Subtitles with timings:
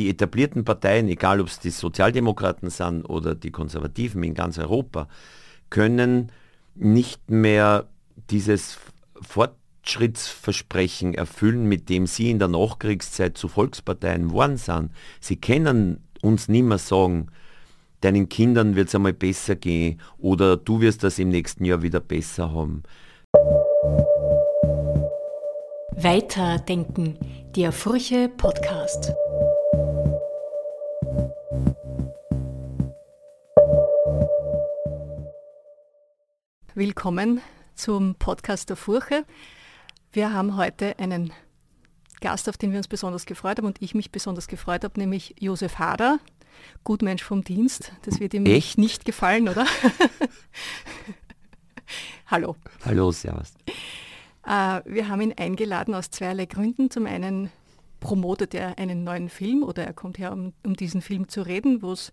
[0.00, 5.08] die etablierten Parteien, egal ob es die Sozialdemokraten sind oder die Konservativen in ganz Europa,
[5.68, 6.32] können
[6.74, 7.86] nicht mehr
[8.30, 8.78] dieses
[9.20, 14.92] Fortschrittsversprechen erfüllen, mit dem sie in der Nachkriegszeit zu Volksparteien geworden sind.
[15.20, 17.26] Sie können uns nicht mehr sagen,
[18.00, 22.00] deinen Kindern wird es einmal besser gehen oder du wirst das im nächsten Jahr wieder
[22.00, 22.84] besser haben.
[26.02, 27.18] Weiterdenken,
[27.54, 29.12] der Furche Podcast.
[36.80, 37.42] Willkommen
[37.74, 39.26] zum Podcast der Furche.
[40.12, 41.30] Wir haben heute einen
[42.22, 45.34] Gast, auf den wir uns besonders gefreut haben und ich mich besonders gefreut habe, nämlich
[45.38, 46.20] Josef Hader,
[46.82, 47.92] Gutmensch vom Dienst.
[48.00, 48.78] Das wird ihm Echt?
[48.78, 49.66] nicht gefallen, oder?
[52.28, 52.56] Hallo.
[52.86, 53.52] Hallo, Servus.
[54.46, 56.90] Äh, wir haben ihn eingeladen aus zweierlei Gründen.
[56.90, 57.52] Zum einen
[58.00, 61.82] promotet er einen neuen Film oder er kommt her, um, um diesen Film zu reden,
[61.82, 62.10] wo es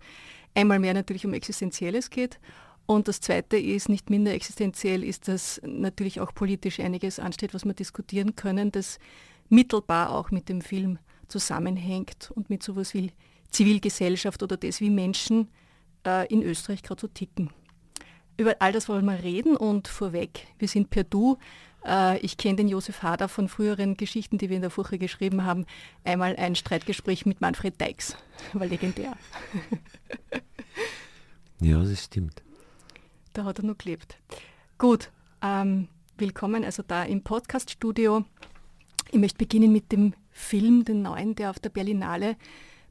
[0.56, 2.38] einmal mehr natürlich um Existenzielles geht.
[2.88, 7.66] Und das Zweite ist, nicht minder existenziell, ist, dass natürlich auch politisch einiges ansteht, was
[7.66, 8.98] wir diskutieren können, das
[9.50, 13.12] mittelbar auch mit dem Film zusammenhängt und mit sowas wie
[13.52, 15.50] Zivilgesellschaft oder das, wie Menschen
[16.06, 17.50] äh, in Österreich gerade so ticken.
[18.38, 21.38] Über all das wollen wir reden und vorweg, wir sind per Du.
[21.86, 25.44] Äh, ich kenne den Josef Hader von früheren Geschichten, die wir in der Furche geschrieben
[25.44, 25.66] haben.
[26.06, 28.16] Einmal ein Streitgespräch mit Manfred Deix,
[28.54, 29.18] war legendär.
[31.60, 32.44] Ja, das stimmt.
[33.38, 34.18] Da hat er nur gelebt.
[34.80, 35.12] Gut,
[35.44, 38.26] ähm, willkommen also da im Podcaststudio.
[39.12, 42.36] Ich möchte beginnen mit dem Film, den neuen, der auf der Berlinale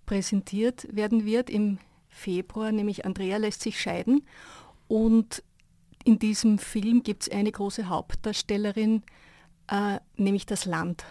[0.06, 4.22] präsentiert werden wird im Februar, nämlich Andrea lässt sich scheiden.
[4.86, 5.42] Und
[6.05, 9.03] in diesem Film gibt es eine große Hauptdarstellerin,
[9.66, 11.06] äh, nämlich das Land.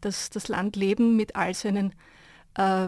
[0.00, 1.92] Das, das Landleben mit all seinen
[2.58, 2.86] äh,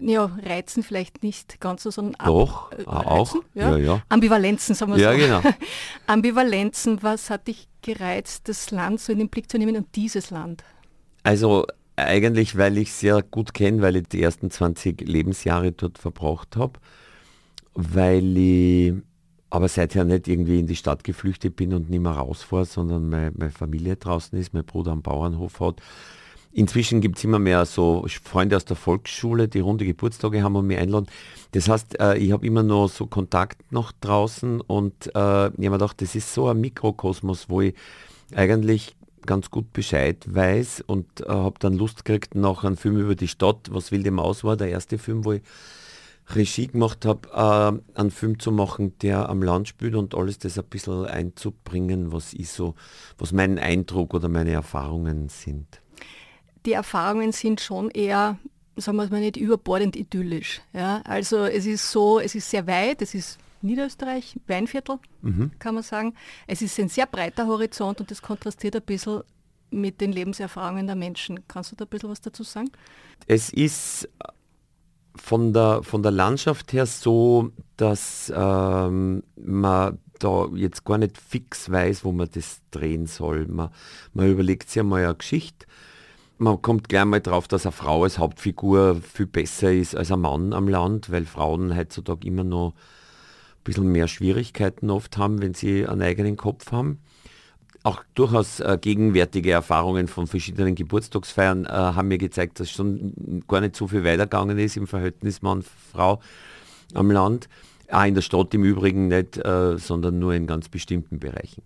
[0.00, 3.36] ja, Reizen vielleicht nicht ganz so, sondern Doch, äh, auch.
[3.54, 3.70] Ja?
[3.70, 4.02] Ja, ja.
[4.08, 5.18] Ambivalenzen, sagen wir ja, so.
[5.18, 5.56] Genau.
[6.06, 10.30] Ambivalenzen, was hat dich gereizt, das Land so in den Blick zu nehmen und dieses
[10.30, 10.64] Land?
[11.22, 11.66] Also
[11.96, 16.78] eigentlich, weil ich sehr gut kenne, weil ich die ersten 20 Lebensjahre dort verbracht habe,
[17.74, 18.94] weil ich
[19.50, 23.32] aber seither nicht irgendwie in die Stadt geflüchtet bin und nicht mehr rausfahre, sondern meine,
[23.36, 25.80] meine Familie draußen ist, mein Bruder am Bauernhof hat.
[26.56, 30.66] Inzwischen gibt es immer mehr so Freunde aus der Volksschule, die runde Geburtstage haben und
[30.66, 31.06] mich einladen.
[31.52, 35.52] Das heißt, äh, ich habe immer noch so Kontakt noch draußen und äh, ich habe
[35.58, 37.74] mir gedacht, das ist so ein Mikrokosmos, wo ich
[38.34, 38.96] eigentlich
[39.26, 43.28] ganz gut Bescheid weiß und äh, habe dann Lust gekriegt, nach einem Film über die
[43.28, 45.42] Stadt, was Wilde Maus war, der erste Film, wo ich
[46.34, 50.58] Regie gemacht habe, äh, einen Film zu machen, der am Land spielt und alles das
[50.58, 52.76] ein bisschen einzubringen, was ich so,
[53.18, 55.82] was mein Eindruck oder meine Erfahrungen sind.
[56.66, 58.38] Die Erfahrungen sind schon eher,
[58.76, 60.60] sagen wir mal nicht überbordend idyllisch.
[60.72, 61.00] Ja?
[61.04, 65.50] Also es ist so, es ist sehr weit, es ist Niederösterreich, Weinviertel, mhm.
[65.58, 66.14] kann man sagen.
[66.46, 69.22] Es ist ein sehr breiter Horizont und das kontrastiert ein bisschen
[69.70, 71.46] mit den Lebenserfahrungen der Menschen.
[71.48, 72.70] Kannst du da ein bisschen was dazu sagen?
[73.26, 74.08] Es ist
[75.16, 81.70] von der, von der Landschaft her so, dass ähm, man da jetzt gar nicht fix
[81.70, 83.46] weiß, wo man das drehen soll.
[83.46, 83.70] Man,
[84.12, 85.66] man überlegt sich einmal eine Geschichte.
[86.38, 90.20] Man kommt gleich mal drauf, dass eine Frau als Hauptfigur viel besser ist als ein
[90.20, 95.54] Mann am Land, weil Frauen heutzutage immer noch ein bisschen mehr Schwierigkeiten oft haben, wenn
[95.54, 97.00] sie einen eigenen Kopf haben
[97.86, 103.60] auch durchaus äh, gegenwärtige Erfahrungen von verschiedenen Geburtstagsfeiern äh, haben mir gezeigt, dass schon gar
[103.60, 106.20] nicht so viel weitergegangen ist im Verhältnis Mann-Frau
[106.94, 107.48] am Land.
[107.88, 111.62] Auch in der Stadt im Übrigen nicht, äh, sondern nur in ganz bestimmten Bereichen.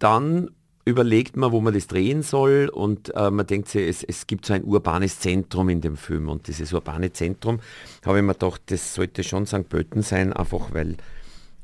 [0.00, 0.50] Dann
[0.90, 4.46] überlegt man, wo man das drehen soll und äh, man denkt sich, es, es, gibt
[4.46, 7.60] so ein urbanes Zentrum in dem Film und dieses urbane Zentrum,
[8.04, 9.68] habe ich mir gedacht, das sollte schon St.
[9.68, 10.96] Pölten sein, einfach weil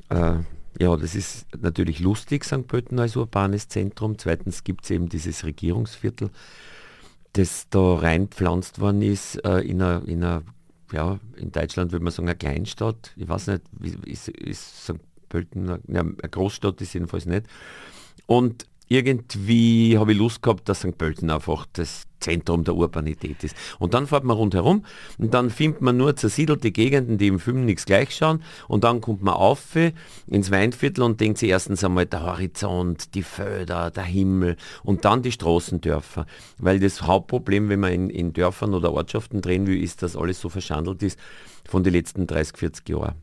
[0.08, 0.36] äh,
[0.78, 2.66] ja, das ist natürlich lustig, St.
[2.66, 4.18] Pölten als urbanes Zentrum.
[4.18, 6.30] Zweitens gibt es eben dieses Regierungsviertel,
[7.32, 10.42] das da reinpflanzt worden ist äh, in einer, in einer,
[10.92, 13.12] ja, in Deutschland würde man sagen, eine Kleinstadt.
[13.16, 13.62] Ich weiß nicht,
[14.04, 15.00] ist, ist St.
[15.28, 17.46] Pölten, eine, eine Großstadt ist jedenfalls nicht.
[18.26, 20.96] Und irgendwie habe ich Lust gehabt, dass St.
[20.96, 23.56] Pölten einfach das Zentrum der Urbanität ist.
[23.78, 24.84] Und dann fährt man rundherum
[25.18, 29.00] und dann findet man nur zersiedelte Gegenden, die im Film nichts gleich schauen und dann
[29.00, 29.76] kommt man auf
[30.26, 35.22] ins Weinviertel und denkt sich erstens einmal der Horizont, die Felder, der Himmel und dann
[35.22, 36.26] die Straßendörfer.
[36.58, 40.40] Weil das Hauptproblem, wenn man in, in Dörfern oder Ortschaften drehen will, ist, dass alles
[40.40, 41.18] so verschandelt ist
[41.68, 43.14] von den letzten 30, 40 Jahren.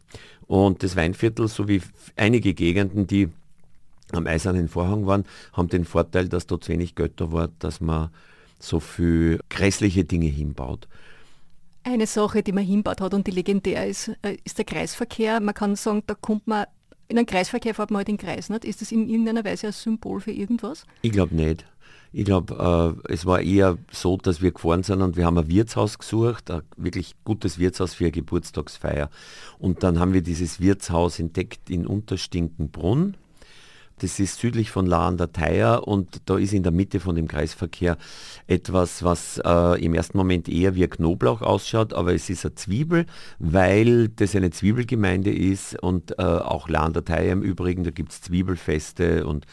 [0.45, 1.81] Und das Weinviertel sowie
[2.15, 3.29] einige Gegenden, die
[4.15, 8.09] am Eisernen Vorhang waren, haben den Vorteil, dass dort wenig Götter war, dass man
[8.59, 10.87] so viel grässliche Dinge hinbaut.
[11.83, 15.41] Eine Sache, die man hinbaut hat und die legendär ist, äh, ist der Kreisverkehr.
[15.41, 16.65] Man kann sagen, da kommt man
[17.09, 18.49] in einen Kreisverkehr fährt man halt in Kreis.
[18.49, 18.65] Nicht?
[18.65, 20.85] Ist das in irgendeiner Weise ein Symbol für irgendwas?
[21.01, 21.65] Ich glaube nicht.
[22.11, 25.47] Ich glaube, äh, es war eher so, dass wir gefahren sind und wir haben ein
[25.47, 29.09] Wirtshaus gesucht, ein wirklich gutes Wirtshaus für eine Geburtstagsfeier.
[29.57, 33.15] Und dann haben wir dieses Wirtshaus entdeckt in Unterstinkenbrunn
[34.03, 37.15] das ist südlich von La an der Theier und da ist in der Mitte von
[37.15, 37.97] dem Kreisverkehr
[38.47, 42.55] etwas, was äh, im ersten Moment eher wie ein Knoblauch ausschaut, aber es ist eine
[42.55, 43.05] Zwiebel,
[43.39, 47.91] weil das eine Zwiebelgemeinde ist und äh, auch La an der Theier im Übrigen, da
[47.91, 49.45] gibt es Zwiebelfeste und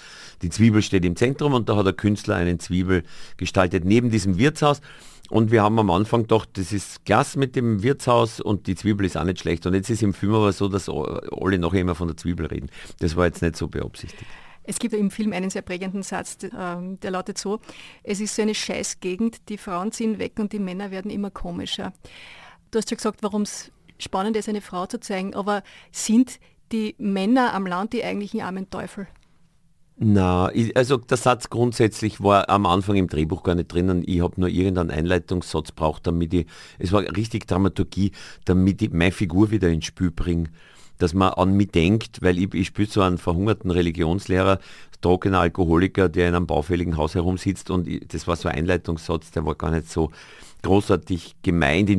[0.43, 3.05] die Zwiebel steht im Zentrum und da hat der Künstler einen Zwiebel
[3.37, 4.81] gestaltet neben diesem Wirtshaus.
[5.31, 9.07] Und wir haben am Anfang gedacht, das ist klasse mit dem Wirtshaus und die Zwiebel
[9.07, 9.65] ist auch nicht schlecht.
[9.65, 12.69] Und jetzt ist im Film aber so, dass alle noch immer von der Zwiebel reden.
[12.99, 14.27] Das war jetzt nicht so beabsichtigt.
[14.65, 17.61] Es gibt im Film einen sehr prägenden Satz, ähm, der lautet so,
[18.03, 21.93] es ist so eine Scheißgegend, die Frauen ziehen weg und die Männer werden immer komischer.
[22.71, 25.63] Du hast ja gesagt, warum es spannend ist, eine Frau zu zeigen, aber
[25.93, 26.39] sind
[26.73, 29.09] die Männer am Land die eigentlichen armen Teufel?
[30.03, 34.03] Na, also der Satz grundsätzlich war am Anfang im Drehbuch gar nicht drinnen.
[34.07, 36.47] Ich habe nur irgendeinen Einleitungssatz braucht, damit ich,
[36.79, 38.13] es war richtig Dramaturgie,
[38.47, 40.49] damit ich meine Figur wieder ins Spiel bringe.
[40.97, 44.59] Dass man an mich denkt, weil ich, ich spiele so einen verhungerten Religionslehrer,
[45.03, 49.33] trockener Alkoholiker, der in einem baufälligen Haus herumsitzt und ich, das war so ein Einleitungssatz,
[49.33, 50.13] der war gar nicht so
[50.63, 51.91] großartig gemeint.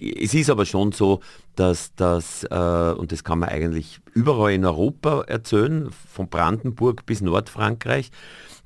[0.00, 1.20] es ist aber schon so,
[1.60, 7.20] dass das, äh, und das kann man eigentlich überall in Europa erzählen, von Brandenburg bis
[7.20, 8.10] Nordfrankreich,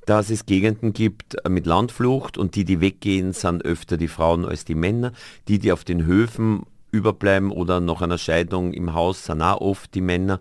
[0.06, 4.64] dass es Gegenden gibt mit Landflucht und die, die weggehen, sind öfter die Frauen als
[4.64, 5.10] die Männer.
[5.48, 9.92] Die, die auf den Höfen überbleiben oder nach einer Scheidung im Haus, sind auch oft
[9.96, 10.38] die Männer.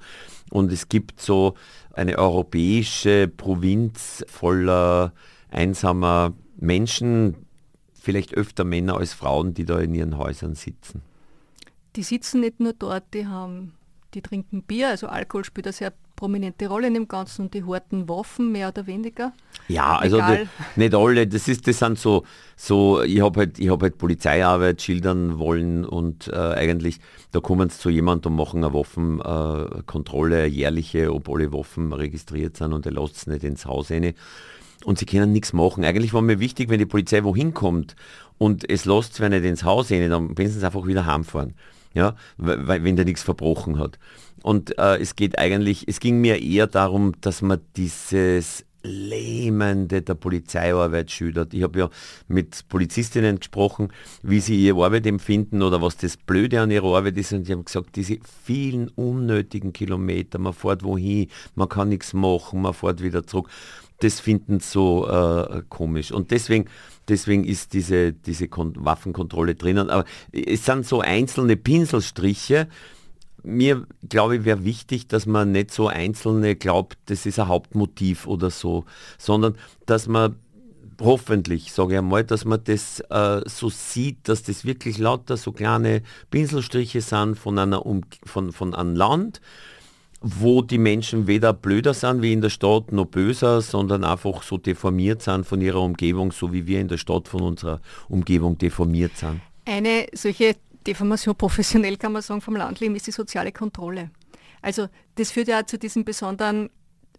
[0.51, 1.55] Und es gibt so
[1.91, 5.11] eine europäische Provinz voller
[5.50, 7.47] einsamer Menschen,
[8.00, 11.01] vielleicht öfter Männer als Frauen, die da in ihren Häusern sitzen.
[11.95, 13.73] Die sitzen nicht nur dort, die haben,
[14.13, 17.63] die trinken Bier, also Alkohol spielt eine sehr prominente Rolle in dem Ganzen und die
[17.63, 19.33] horten Waffen mehr oder weniger.
[19.67, 22.23] Ja, also die, nicht alle, das ist, das sind so,
[22.55, 26.99] so ich habe halt, hab halt Polizeiarbeit schildern wollen und äh, eigentlich,
[27.31, 32.57] da kommen sie zu jemandem und machen eine Waffenkontrolle, äh, jährliche, ob alle Waffen registriert
[32.57, 34.13] sind und er lässt es nicht ins Haus rein
[34.85, 35.83] und sie können nichts machen.
[35.83, 37.95] Eigentlich war mir wichtig, wenn die Polizei wohin kommt
[38.37, 41.53] und es lässt zwar nicht ins Haus rein, dann müssen sie einfach wieder heimfahren.
[41.93, 43.99] Ja, wenn der nichts verbrochen hat.
[44.41, 50.15] Und äh, es geht eigentlich, es ging mir eher darum, dass man dieses Lähmende der
[50.15, 51.53] Polizeiarbeit schildert.
[51.53, 51.89] Ich habe ja
[52.27, 57.17] mit Polizistinnen gesprochen, wie sie ihre Arbeit empfinden oder was das Blöde an ihrer Arbeit
[57.17, 57.31] ist.
[57.31, 62.61] Und die haben gesagt, diese vielen unnötigen Kilometer, man fährt wohin, man kann nichts machen,
[62.61, 63.49] man fährt wieder zurück
[64.03, 66.11] das finden so äh, komisch.
[66.11, 66.65] Und deswegen,
[67.07, 69.89] deswegen ist diese, diese Waffenkontrolle drinnen.
[69.89, 72.67] Aber es sind so einzelne Pinselstriche.
[73.44, 78.25] Mir, glaube ich, wäre wichtig, dass man nicht so einzelne glaubt, das ist ein Hauptmotiv
[78.25, 78.85] oder so,
[79.17, 79.55] sondern
[79.85, 80.38] dass man
[81.01, 85.51] hoffentlich, sage ich einmal, dass man das äh, so sieht, dass das wirklich lauter so
[85.51, 89.41] kleine Pinselstriche sind von, einer um von, von einem Land
[90.23, 94.57] wo die Menschen weder blöder sind wie in der Stadt noch böser, sondern einfach so
[94.57, 99.17] deformiert sind von ihrer Umgebung, so wie wir in der Stadt von unserer Umgebung deformiert
[99.17, 99.41] sind.
[99.65, 100.55] Eine solche
[100.87, 104.12] Deformation professionell kann man sagen vom Landleben ist die soziale Kontrolle.
[104.62, 106.69] Also das führt ja zu diesem besonderen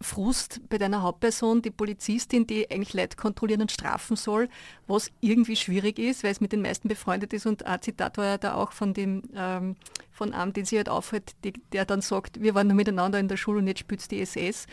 [0.04, 4.48] Frust bei deiner Hauptperson, die Polizistin, die eigentlich Leute kontrollieren und strafen soll,
[4.86, 7.46] was irgendwie schwierig ist, weil es mit den meisten befreundet ist.
[7.46, 9.76] Und ein Zitat war ja da auch von dem, ähm,
[10.12, 13.28] von einem, den sie halt aufhört, die, der dann sagt, wir waren nur miteinander in
[13.28, 14.66] der Schule und jetzt spürt die SS.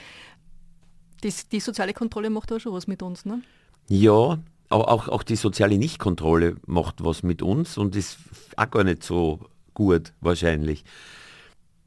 [1.22, 3.42] Das, die soziale Kontrolle macht auch schon was mit uns, ne?
[3.88, 8.18] Ja, auch, auch die soziale Nichtkontrolle macht was mit uns und ist
[8.56, 9.40] auch gar nicht so
[9.74, 10.84] gut wahrscheinlich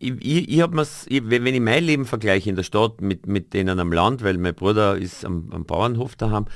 [0.05, 3.79] ich, ich, ich habe wenn ich mein Leben vergleiche in der Stadt mit, mit denen
[3.79, 6.47] am Land, weil mein Bruder ist am, am Bauernhof daheim,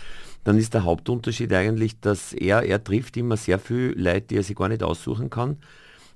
[0.44, 4.42] dann ist der Hauptunterschied eigentlich, dass er, er trifft immer sehr viel Leute, die er
[4.42, 5.58] sich gar nicht aussuchen kann,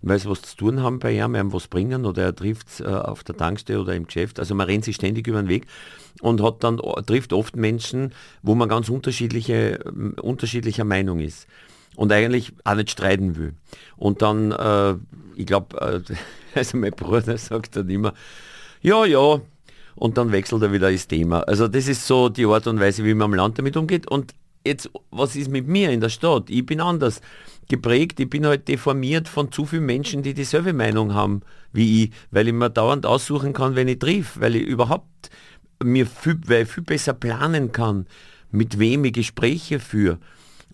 [0.00, 2.84] weil sie was zu tun haben bei ihm, ihm was bringen oder er trifft äh,
[2.84, 4.38] auf der Tankstelle oder im Geschäft.
[4.38, 5.66] Also man rennt sich ständig über den Weg
[6.20, 8.12] und hat dann, trifft oft Menschen,
[8.42, 9.78] wo man ganz unterschiedliche,
[10.20, 11.46] unterschiedlicher Meinung ist
[11.96, 13.54] und eigentlich auch nicht streiten will.
[13.96, 14.94] Und dann, äh,
[15.42, 16.14] ich glaube, äh,
[16.58, 18.14] also mein Bruder sagt dann immer,
[18.80, 19.40] ja, ja,
[19.94, 21.40] und dann wechselt er wieder das Thema.
[21.40, 24.10] Also das ist so die Art und Weise, wie man am Land damit umgeht.
[24.10, 24.34] Und
[24.66, 26.48] jetzt, was ist mit mir in der Stadt?
[26.48, 27.20] Ich bin anders
[27.68, 32.10] geprägt, ich bin halt deformiert von zu vielen Menschen, die dieselbe Meinung haben wie ich,
[32.30, 35.30] weil ich mir dauernd aussuchen kann, wenn ich triff, weil ich überhaupt
[35.82, 38.06] mir viel, weil viel besser planen kann,
[38.50, 40.18] mit wem ich Gespräche führe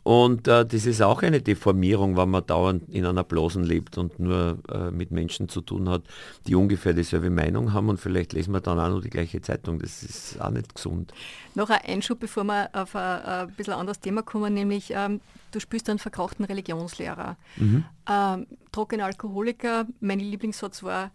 [0.08, 4.18] Und äh, das ist auch eine Deformierung, wenn man dauernd in einer Blasen lebt und
[4.18, 6.00] nur äh, mit Menschen zu tun hat,
[6.46, 9.80] die ungefähr dieselbe Meinung haben und vielleicht lesen wir dann auch noch die gleiche Zeitung.
[9.80, 11.12] Das ist auch nicht gesund.
[11.54, 15.60] Noch ein Einschub, bevor wir auf ein, ein bisschen anderes Thema kommen, nämlich ähm, du
[15.60, 17.36] spielst einen verkrauchten Religionslehrer.
[17.56, 17.84] Mhm.
[18.08, 21.10] Ähm, trockene Alkoholiker, mein Lieblingssatz war,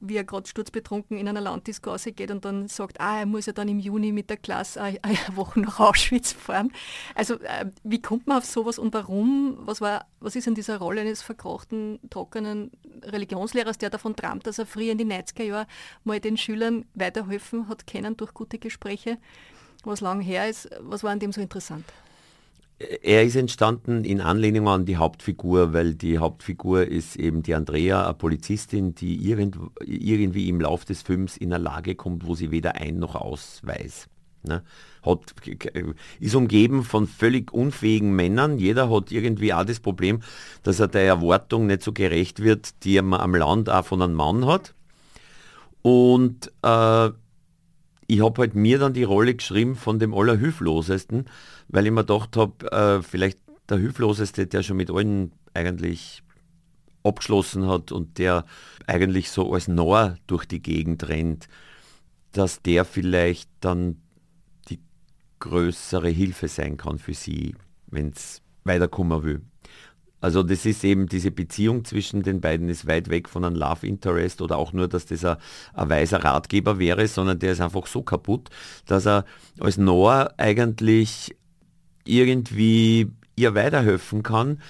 [0.00, 3.52] wie er gerade sturzbetrunken in einer Landdisco geht und dann sagt, ah, er muss ja
[3.52, 4.96] dann im Juni mit der Klasse eine,
[5.34, 6.72] Woche nach Auschwitz fahren.
[7.14, 9.58] Also äh, wie kommt man auf sowas und warum?
[9.60, 12.70] Was, war, was ist in dieser Rolle eines verkrochten, trockenen
[13.02, 15.66] Religionslehrers, der davon träumt, dass er früher in die 90er Jahre
[16.04, 19.18] mal den Schülern weiterhelfen hat können durch gute Gespräche,
[19.84, 20.68] was lang her ist.
[20.80, 21.84] Was war an dem so interessant?
[22.78, 28.04] Er ist entstanden in Anlehnung an die Hauptfigur, weil die Hauptfigur ist eben die Andrea,
[28.04, 32.52] eine Polizistin, die irgend, irgendwie im Lauf des Films in eine Lage kommt, wo sie
[32.52, 34.08] weder ein noch aus weiß.
[34.44, 34.62] Ne?
[35.02, 35.34] Hat,
[36.20, 38.58] ist umgeben von völlig unfähigen Männern.
[38.58, 40.20] Jeder hat irgendwie auch das Problem,
[40.62, 44.14] dass er der Erwartung nicht so gerecht wird, die man am Land auch von einem
[44.14, 44.74] Mann hat.
[45.82, 47.10] Und äh,
[48.08, 51.26] ich habe halt mir dann die Rolle geschrieben von dem Allerhilflosesten,
[51.68, 53.38] weil ich mir gedacht habe, äh, vielleicht
[53.68, 56.22] der Hilfloseste, der schon mit allen eigentlich
[57.04, 58.46] abgeschlossen hat und der
[58.86, 61.48] eigentlich so als Noah durch die Gegend rennt,
[62.32, 64.00] dass der vielleicht dann
[64.70, 64.80] die
[65.38, 67.54] größere Hilfe sein kann für sie,
[67.88, 69.42] wenn es weiterkommen will.
[70.20, 73.86] Also das ist eben diese Beziehung zwischen den beiden ist weit weg von einem Love
[73.86, 75.36] Interest oder auch nur, dass das ein,
[75.74, 78.50] ein weiser Ratgeber wäre, sondern der ist einfach so kaputt,
[78.86, 79.24] dass er
[79.60, 81.36] als Noah eigentlich
[82.04, 84.60] irgendwie ihr weiterhelfen kann,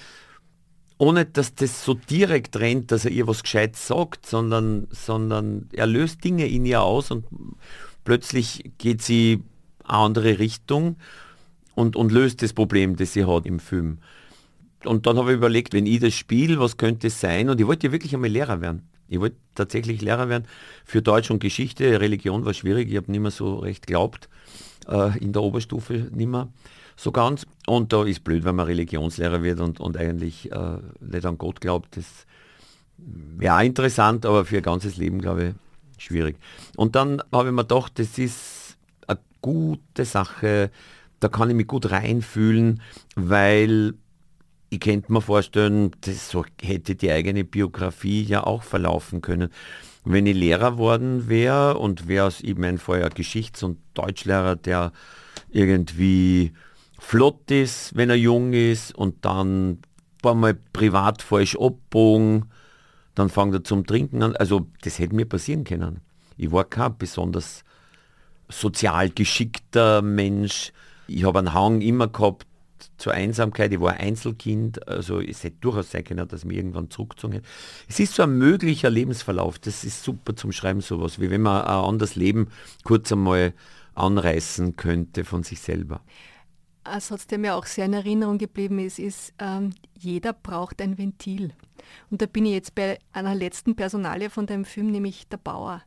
[0.99, 5.87] ohne dass das so direkt rennt, dass er ihr was gescheit sagt, sondern, sondern er
[5.87, 7.25] löst Dinge in ihr aus und
[8.03, 9.41] plötzlich geht sie
[9.83, 10.97] eine andere Richtung
[11.73, 13.99] und, und löst das Problem, das sie hat im Film
[14.85, 17.49] und dann habe ich überlegt, wenn ich das spiele, was könnte es sein?
[17.49, 18.87] Und ich wollte ja wirklich einmal Lehrer werden.
[19.07, 20.45] Ich wollte tatsächlich Lehrer werden
[20.85, 21.99] für Deutsch und Geschichte.
[21.99, 24.29] Religion war schwierig, ich habe nicht mehr so recht glaubt,
[24.87, 26.49] äh, in der Oberstufe nicht mehr
[26.95, 27.45] so ganz.
[27.65, 31.61] Und da ist blöd, wenn man Religionslehrer wird und, und eigentlich äh, nicht an Gott
[31.61, 31.97] glaubt.
[31.97, 32.05] Das
[32.97, 35.55] wäre interessant, aber für ein ganzes Leben, glaube
[35.97, 36.37] ich, schwierig.
[36.75, 40.71] Und dann habe ich mir gedacht, das ist eine gute Sache,
[41.19, 42.81] da kann ich mich gut reinfühlen,
[43.15, 43.95] weil
[44.69, 49.49] ich könnte mir vorstellen, das hätte die eigene Biografie ja auch verlaufen können.
[50.05, 54.91] Wenn ich Lehrer worden wäre und wäre es eben ein vorher Geschichts- und Deutschlehrer, der
[55.49, 56.53] irgendwie
[56.99, 59.81] flott ist, wenn er jung ist und dann ein
[60.21, 62.45] paar Mal privat falsch abbogen,
[63.15, 64.35] dann fängt er zum Trinken an.
[64.35, 66.01] Also das hätte mir passieren können.
[66.37, 67.63] Ich war kein besonders
[68.47, 70.71] sozial geschickter Mensch.
[71.07, 72.45] Ich habe einen Hang immer gehabt
[72.97, 77.33] zur Einsamkeit, ich war Einzelkind, also es hätte durchaus sein können, dass mir irgendwann zurückgezogen
[77.33, 77.47] hätte.
[77.87, 81.63] Es ist so ein möglicher Lebensverlauf, das ist super zum Schreiben sowas, wie wenn man
[81.63, 82.49] ein anderes Leben
[82.83, 83.53] kurz einmal
[83.95, 86.01] anreißen könnte von sich selber.
[86.83, 90.97] Ein Satz, der mir auch sehr in Erinnerung geblieben ist, ist, ähm, jeder braucht ein
[90.97, 91.53] Ventil.
[92.09, 95.83] Und da bin ich jetzt bei einer letzten Personalie von deinem Film, nämlich der Bauer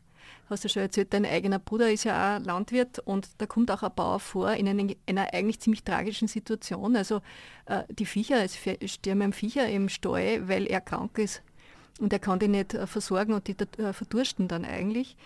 [0.50, 3.82] hast du schon erzählt, dein eigener Bruder ist ja auch Landwirt und da kommt auch
[3.82, 6.96] ein Bauer vor in einer, einer eigentlich ziemlich tragischen Situation.
[6.96, 7.20] Also
[7.66, 8.58] äh, die Viecher, es
[8.92, 11.42] sterben Viecher im Stall, weil er krank ist
[12.00, 15.16] und er kann die nicht äh, versorgen und die äh, verdursten dann eigentlich.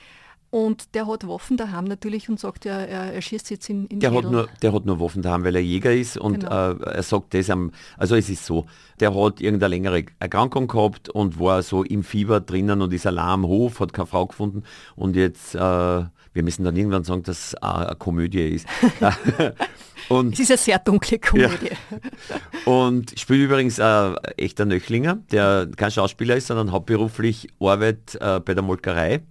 [0.51, 4.01] Und der hat Waffen daheim natürlich und sagt, er, er, er schießt jetzt in, in
[4.01, 6.71] der hat nur Der hat nur Waffen daheim, weil er Jäger ist und genau.
[6.73, 8.67] äh, er sagt das am, also es ist so,
[9.01, 13.27] der hat irgendeine längere Erkrankung gehabt und war so im Fieber drinnen und ist allein
[13.27, 14.63] am Hof, hat keine Frau gefunden
[14.95, 18.67] und jetzt, äh, wir müssen dann irgendwann sagen, dass es eine Komödie ist.
[20.09, 21.71] Und, es ist eine sehr dunkle Komödie.
[21.71, 22.73] Ja.
[22.73, 28.55] Und spielt übrigens äh, echter Nöchlinger, der kein Schauspieler ist, sondern hauptberuflich arbeitet äh, bei
[28.55, 29.23] der Molkerei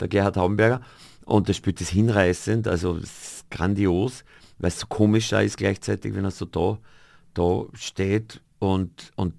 [0.00, 0.80] der Gerhard Haubenberger.
[1.24, 4.24] Und der spielt das hinreißend, also ist grandios,
[4.58, 6.78] weil es so komisch ist gleichzeitig, wenn er so da,
[7.34, 9.34] da steht und, und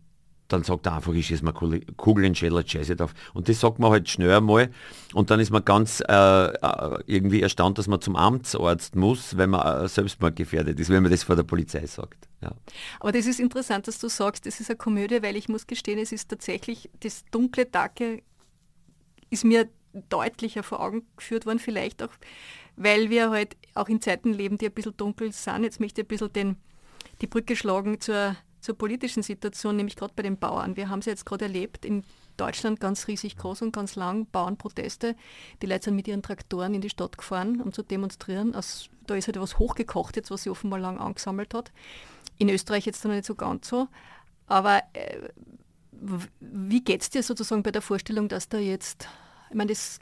[0.49, 3.13] dann sagt er einfach, ich schieße mal Kugel in Scheller, scheiße drauf.
[3.33, 4.71] Und das sagt man halt schnell einmal.
[5.13, 9.51] Und dann ist man ganz äh, äh, irgendwie erstaunt, dass man zum Amtsarzt muss, wenn
[9.51, 12.27] man äh, selbstmordgefährdet ist, wenn man das vor der Polizei sagt.
[12.41, 12.51] Ja.
[12.99, 15.99] Aber das ist interessant, dass du sagst, das ist eine Komödie, weil ich muss gestehen,
[15.99, 18.23] es ist tatsächlich das dunkle Dacke
[19.29, 19.69] ist mir
[20.09, 22.11] deutlicher vor Augen geführt worden, vielleicht auch,
[22.75, 25.63] weil wir halt auch in Zeiten leben, die ein bisschen dunkel sind.
[25.63, 26.57] Jetzt möchte ich ein bisschen den,
[27.21, 30.75] die Brücke schlagen zur, zur politischen Situation, nämlich gerade bei den Bauern.
[30.77, 32.03] Wir haben es jetzt gerade erlebt in
[32.37, 35.15] Deutschland ganz riesig groß und ganz lang, Bauernproteste.
[35.61, 38.55] Die Leute sind mit ihren Traktoren in die Stadt gefahren, um zu demonstrieren.
[38.55, 41.71] Also, da ist halt was hochgekocht jetzt, was sie offenbar lang angesammelt hat.
[42.37, 43.87] In Österreich jetzt noch nicht so ganz so.
[44.47, 45.29] Aber äh,
[46.39, 49.07] wie geht es dir sozusagen bei der Vorstellung, dass da jetzt,
[49.49, 49.99] ich meine, das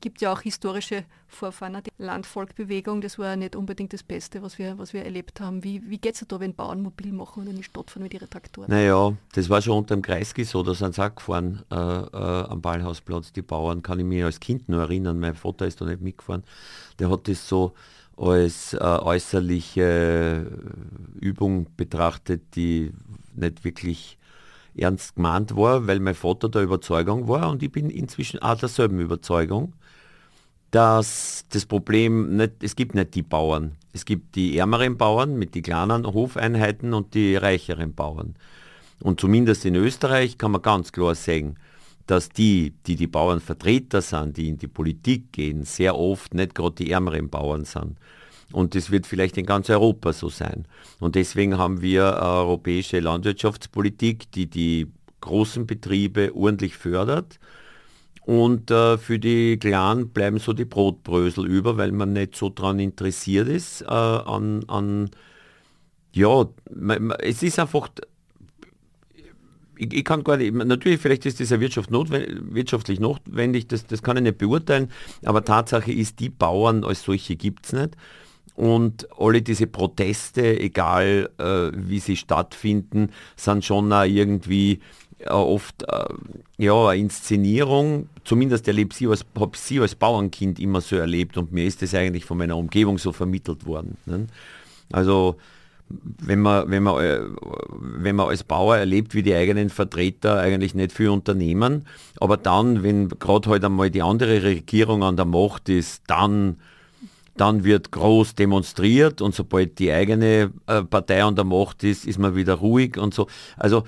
[0.00, 1.82] gibt ja auch historische Vorfahren.
[1.84, 5.62] Die Landvolkbewegung, das war nicht unbedingt das Beste, was wir, was wir erlebt haben.
[5.64, 8.14] Wie, wie geht es da, wenn Bauern mobil machen und in die Stadt fahren mit
[8.14, 8.70] ihren Traktoren?
[8.70, 12.44] Naja, das war schon unter dem Kreisky so, da sind sie auch gefahren äh, äh,
[12.48, 15.20] am Ballhausplatz, die Bauern, kann ich mich als Kind nur erinnern.
[15.20, 16.44] Mein Vater ist da nicht mitgefahren.
[16.98, 17.74] Der hat das so
[18.16, 20.50] als äh, äußerliche
[21.20, 22.92] Übung betrachtet, die
[23.34, 24.18] nicht wirklich
[24.78, 29.00] ernst gemeint war, weil mein Vater der Überzeugung war und ich bin inzwischen auch derselben
[29.00, 29.72] Überzeugung,
[30.70, 33.76] dass das Problem nicht, es gibt nicht die Bauern.
[33.92, 38.34] Es gibt die ärmeren Bauern mit den kleinen Hofeinheiten und die reicheren Bauern.
[39.00, 41.56] Und zumindest in Österreich kann man ganz klar sagen,
[42.06, 46.76] dass die, die die Bauernvertreter sind, die in die Politik gehen, sehr oft nicht gerade
[46.76, 47.96] die ärmeren Bauern sind.
[48.52, 50.66] Und das wird vielleicht in ganz Europa so sein.
[51.00, 54.86] Und deswegen haben wir eine europäische Landwirtschaftspolitik, die die
[55.20, 57.38] großen Betriebe ordentlich fördert.
[58.26, 62.80] Und äh, für die Kleinen bleiben so die Brotbrösel über, weil man nicht so daran
[62.80, 65.10] interessiert ist äh, an, an,
[66.12, 66.44] ja,
[67.20, 67.88] es ist einfach,
[69.76, 73.86] ich, ich, kann gar nicht, natürlich vielleicht ist das ja Wirtschaft notwendig, wirtschaftlich notwendig, das,
[73.86, 74.90] das kann ich nicht beurteilen,
[75.24, 77.96] aber Tatsache ist, die Bauern als solche gibt es nicht.
[78.56, 84.80] Und alle diese Proteste, egal äh, wie sie stattfinden, sind schon irgendwie
[85.18, 86.04] äh, oft äh,
[86.58, 88.08] ja, eine Inszenierung.
[88.24, 91.94] Zumindest erlebe sie als, habe sie als Bauernkind immer so erlebt und mir ist das
[91.94, 93.98] eigentlich von meiner Umgebung so vermittelt worden.
[94.06, 94.26] Ne?
[94.90, 95.36] Also
[95.88, 97.20] wenn man, wenn, man, äh,
[97.70, 101.86] wenn man als Bauer erlebt, wie die eigenen Vertreter eigentlich nicht viel unternehmen,
[102.20, 106.56] aber dann, wenn gerade halt einmal die andere Regierung an der Macht ist, dann
[107.36, 112.18] dann wird groß demonstriert und sobald die eigene äh, Partei an der Macht ist, ist
[112.18, 113.26] man wieder ruhig und so.
[113.56, 113.84] Also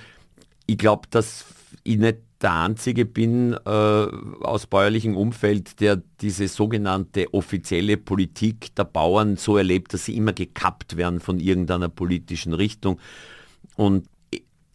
[0.67, 1.47] ich glaube, dass
[1.85, 8.85] ich nicht der Einzige bin äh, aus bäuerlichem Umfeld, der diese sogenannte offizielle Politik der
[8.85, 13.01] Bauern so erlebt, dass sie immer gekappt werden von irgendeiner politischen Richtung.
[13.77, 14.07] Und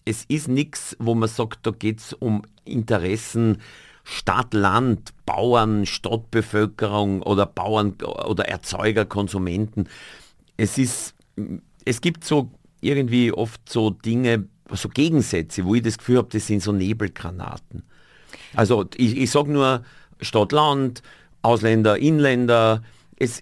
[0.05, 3.59] es ist nichts, wo man sagt, da geht es um Interessen
[4.03, 9.87] Stadt, Land, Bauern, Stadtbevölkerung oder Bauern oder Erzeuger, Konsumenten.
[10.57, 11.15] Es ist,
[11.85, 16.47] es gibt so irgendwie oft so Dinge, so Gegensätze, wo ich das Gefühl habe, das
[16.47, 17.83] sind so Nebelgranaten.
[18.55, 19.83] Also ich, ich sage nur
[20.21, 21.01] Stadt, Land,
[21.41, 22.83] Ausländer, Inländer.
[23.17, 23.41] Es,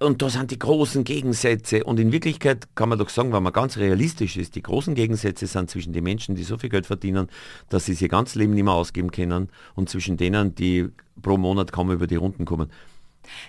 [0.00, 1.84] und da sind die großen Gegensätze.
[1.84, 5.46] Und in Wirklichkeit kann man doch sagen, wenn man ganz realistisch ist, die großen Gegensätze
[5.46, 7.28] sind zwischen den Menschen, die so viel Geld verdienen,
[7.68, 10.88] dass sie ihr ganzes Leben nicht mehr ausgeben können, und zwischen denen, die
[11.22, 12.70] pro Monat kaum über die Runden kommen.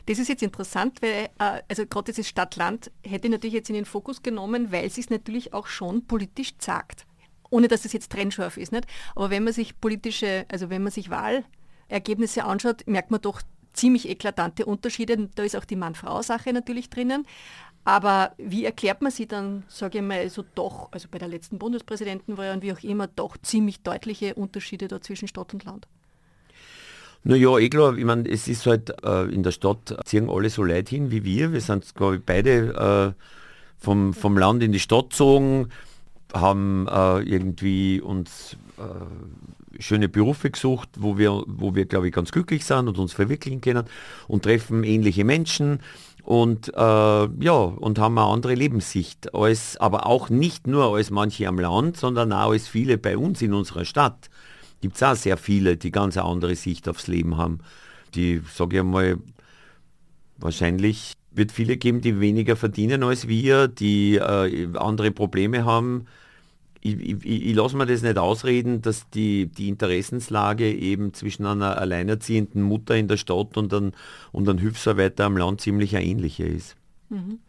[0.06, 3.76] Das ist jetzt interessant, weil äh, also gerade dieses Stadt-Land hätte ich natürlich jetzt in
[3.76, 7.06] den Fokus genommen, weil es sich natürlich auch schon politisch sagt.
[7.50, 8.72] Ohne dass es jetzt trennscharf ist.
[8.72, 8.86] Nicht?
[9.16, 13.42] Aber wenn man sich politische, also wenn man sich Wahlergebnisse anschaut, merkt man doch,
[13.74, 15.30] ziemlich eklatante Unterschiede.
[15.36, 17.26] Da ist auch die Mann-Frau-Sache natürlich drinnen.
[17.84, 21.58] Aber wie erklärt man sie dann, sage ich mal, so doch, also bei der letzten
[21.58, 25.88] Bundespräsidentenwahl und wie auch immer, doch ziemlich deutliche Unterschiede da zwischen Stadt und Land?
[27.24, 30.64] Naja, ich glaube, ich meine, es ist halt äh, in der Stadt ziehen alle so
[30.64, 31.54] Leute hin wie wir.
[31.54, 33.24] Wir sind, glaube ich, beide äh,
[33.78, 35.70] vom, vom Land in die Stadt gezogen,
[36.34, 38.82] haben äh, irgendwie uns äh,
[39.82, 43.62] schöne Berufe gesucht, wo wir, wo wir glaube ich, ganz glücklich sind und uns verwirklichen
[43.62, 43.86] können
[44.28, 45.80] und treffen ähnliche Menschen
[46.24, 51.48] und äh, ja, und haben eine andere Lebenssicht, als, aber auch nicht nur als manche
[51.48, 54.30] am Land, sondern auch als viele bei uns in unserer Stadt.
[54.82, 57.60] Gibt es auch sehr viele, die ganz eine andere Sicht aufs Leben haben.
[58.15, 59.17] Die, sage ich mal,
[60.38, 66.06] wahrscheinlich wird viele geben, die weniger verdienen als wir, die äh, andere Probleme haben,
[66.82, 71.78] ich, ich, ich lasse mir das nicht ausreden, dass die, die Interessenslage eben zwischen einer
[71.78, 73.91] alleinerziehenden Mutter in der Stadt und einem,
[74.32, 76.76] und einem Hilfsarbeiter am Land ziemlich eine ähnliche ist.
[77.10, 77.39] Mhm.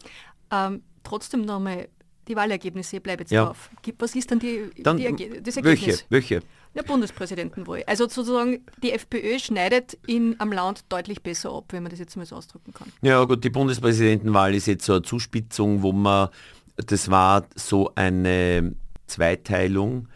[0.51, 1.89] Ähm, trotzdem nochmal
[2.29, 3.47] die Wahlergebnisse, ich bleibe jetzt ja.
[3.47, 3.71] drauf.
[3.99, 5.05] Was ist dann, die, dann die
[5.43, 6.05] das Ergebnis?
[6.11, 6.37] Welche?
[6.37, 6.43] welche?
[6.75, 7.83] Der Bundespräsidentenwahl.
[7.87, 12.17] Also sozusagen die FPÖ schneidet in, am Land deutlich besser ab, wenn man das jetzt
[12.17, 12.91] mal so ausdrücken kann.
[13.03, 16.29] Ja gut, die Bundespräsidentenwahl ist jetzt so eine Zuspitzung, wo man,
[16.77, 18.75] das war so eine
[19.13, 20.09] Zweiteilung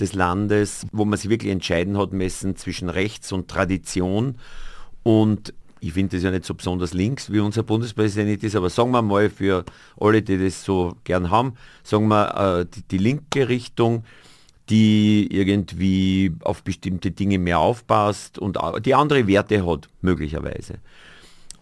[0.00, 4.36] des Landes, wo man sich wirklich entscheiden hat müssen zwischen Rechts und Tradition.
[5.02, 8.90] Und ich finde das ja nicht so besonders links, wie unser Bundespräsident ist, aber sagen
[8.92, 9.64] wir mal für
[10.00, 14.04] alle, die das so gern haben, sagen wir äh, die, die linke Richtung,
[14.70, 20.78] die irgendwie auf bestimmte Dinge mehr aufpasst und die andere Werte hat, möglicherweise.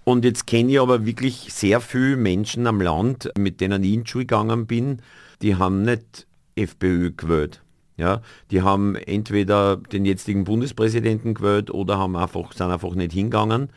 [0.05, 4.05] Und jetzt kenne ich aber wirklich sehr viele Menschen am Land, mit denen ich in
[4.05, 5.03] die Schule gegangen bin,
[5.43, 7.63] die haben nicht FPÖ gewählt.
[7.97, 13.69] Ja, die haben entweder den jetzigen Bundespräsidenten gewählt oder haben einfach, sind einfach nicht hingegangen.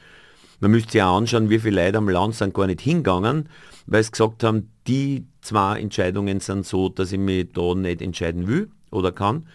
[0.61, 3.49] Man müsste sich auch anschauen, wie viele Leute am Land sind gar nicht hingegangen,
[3.87, 8.47] weil sie gesagt haben, die zwei Entscheidungen sind so, dass ich mich da nicht entscheiden
[8.47, 9.45] will oder kann.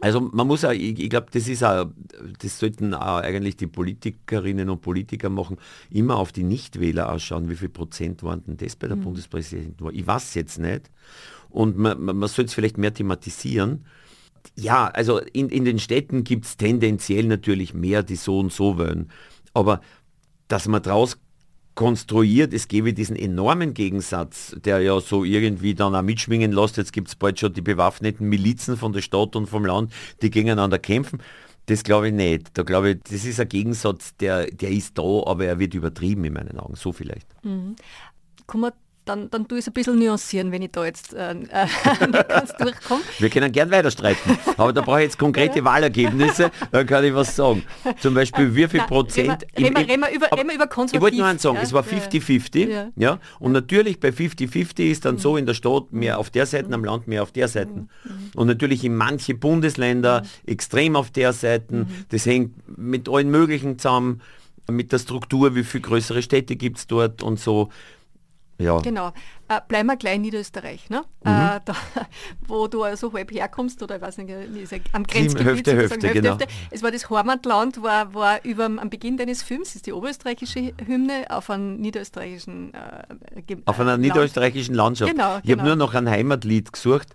[0.00, 1.86] Also man muss auch, ich, ich glaube, das ist auch,
[2.38, 5.56] das sollten auch eigentlich die Politikerinnen und Politiker machen,
[5.90, 9.04] immer auf die Nichtwähler ausschauen, wie viel Prozent waren denn das bei der mhm.
[9.04, 9.88] Bundespräsidentin?
[9.92, 10.90] Ich weiß jetzt nicht.
[11.50, 13.84] Und man, man, sollte es vielleicht mehr thematisieren.
[14.56, 18.78] Ja, also in, in den Städten gibt es tendenziell natürlich mehr, die so und so
[18.78, 19.10] wollen.
[19.54, 19.80] Aber
[20.48, 21.18] dass man daraus
[21.74, 26.92] konstruiert, es gebe diesen enormen Gegensatz, der ja so irgendwie dann auch mitschwingen lässt, jetzt
[26.92, 30.78] gibt es bald schon die bewaffneten Milizen von der Stadt und vom Land, die gegeneinander
[30.78, 31.20] kämpfen.
[31.66, 32.56] Das glaube ich nicht.
[32.56, 36.24] Da glaube ich, das ist ein Gegensatz, der, der ist da, aber er wird übertrieben
[36.24, 36.76] in meinen Augen.
[36.76, 37.26] So vielleicht.
[37.44, 37.76] Mhm.
[38.46, 38.72] Kommen wir
[39.06, 41.66] dann, dann tue ich es ein bisschen nuancieren, wenn ich da jetzt äh, äh
[42.28, 43.00] ganz durchkomme.
[43.18, 45.64] Wir können gern weiter streiten, aber da brauche ich jetzt konkrete.
[45.64, 47.62] Wahlergebnisse, dann kann ich was sagen.
[48.00, 49.46] Zum Beispiel, wie viel Nein, Prozent...
[49.56, 50.94] Reden wir, reden wir, über, reden wir über konservativ.
[50.94, 51.62] Ich wollte nur eins sagen, ja?
[51.62, 52.88] es war 50-50, ja.
[52.96, 53.20] ja.
[53.38, 55.20] Und natürlich bei 50-50 ist dann mhm.
[55.20, 56.74] so in der Stadt mehr auf der Seite, mhm.
[56.74, 57.72] am Land mehr auf der Seite.
[57.72, 57.88] Mhm.
[58.34, 60.52] Und natürlich in manche Bundesländer mhm.
[60.52, 61.74] extrem auf der Seite.
[61.74, 61.86] Mhm.
[62.10, 64.20] Das hängt mit allen möglichen zusammen
[64.68, 67.70] mit der Struktur, wie viele größere Städte gibt es dort und so.
[68.58, 68.78] Ja.
[68.80, 69.12] Genau.
[69.48, 71.04] Äh, bleiben wir gleich in Niederösterreich, ne?
[71.24, 71.30] Mhm.
[71.30, 71.74] Äh, da,
[72.46, 74.32] wo du also halb herkommst, oder weiß nicht,
[74.92, 75.46] am Grenzgebiet.
[75.46, 76.30] Hälfte, Hälfte, genau.
[76.30, 76.46] Hälfte.
[76.70, 81.26] Es war das Heimatland, war, war über, am Beginn deines Films, ist die oberösterreichische Hymne
[81.28, 84.02] auf einem niederösterreichischen äh, Auf einer Land.
[84.02, 85.12] niederösterreichischen Landschaft.
[85.12, 85.58] Genau, ich genau.
[85.58, 87.14] habe nur noch ein Heimatlied gesucht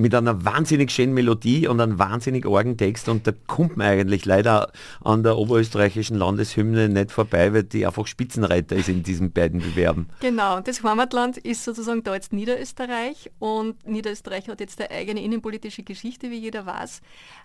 [0.00, 4.24] mit einer wahnsinnig schönen Melodie und einem wahnsinnig argen Text und da kommt man eigentlich
[4.24, 9.60] leider an der oberösterreichischen Landeshymne nicht vorbei, weil die einfach Spitzenreiter ist in diesen beiden
[9.60, 10.08] Bewerben.
[10.20, 15.82] Genau, das Heimatland ist sozusagen da jetzt Niederösterreich und Niederösterreich hat jetzt eine eigene innenpolitische
[15.82, 17.00] Geschichte, wie jeder weiß.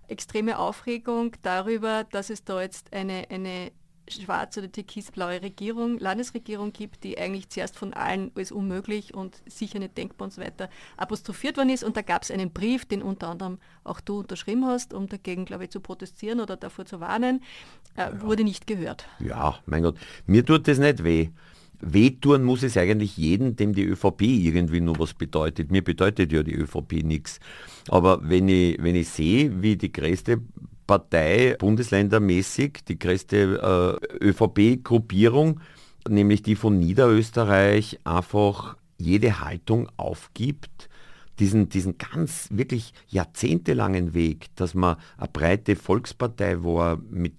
[0.07, 3.71] Extreme Aufregung darüber, dass es da jetzt eine, eine
[4.09, 9.79] schwarze oder türkisblaue Regierung, Landesregierung gibt, die eigentlich zuerst von allen als unmöglich und sicher
[9.79, 11.83] nicht denkbar und so weiter apostrophiert worden ist.
[11.83, 15.45] Und da gab es einen Brief, den unter anderem auch du unterschrieben hast, um dagegen,
[15.45, 17.41] glaube ich, zu protestieren oder davor zu warnen,
[17.95, 18.21] äh, ja.
[18.21, 19.07] wurde nicht gehört.
[19.19, 21.29] Ja, mein Gott, mir tut das nicht weh.
[21.81, 25.71] Wehtun muss es eigentlich jeden, dem die ÖVP irgendwie nur was bedeutet.
[25.71, 27.39] Mir bedeutet ja die ÖVP nichts.
[27.89, 30.41] Aber wenn ich, wenn ich sehe, wie die größte
[30.87, 35.59] Partei bundesländermäßig, die größte äh, ÖVP-Gruppierung,
[36.07, 40.89] nämlich die von Niederösterreich, einfach jede Haltung aufgibt,
[41.39, 47.33] diesen, diesen ganz wirklich jahrzehntelangen Weg, dass man eine breite Volkspartei war, mit,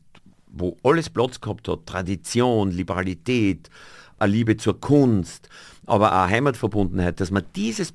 [0.48, 3.70] wo alles Platz gehabt hat, Tradition, Liberalität,
[4.18, 5.48] eine Liebe zur Kunst,
[5.86, 7.94] aber auch Heimatverbundenheit, dass man dieses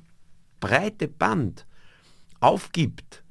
[0.60, 1.66] breite Band
[2.40, 3.21] aufgibt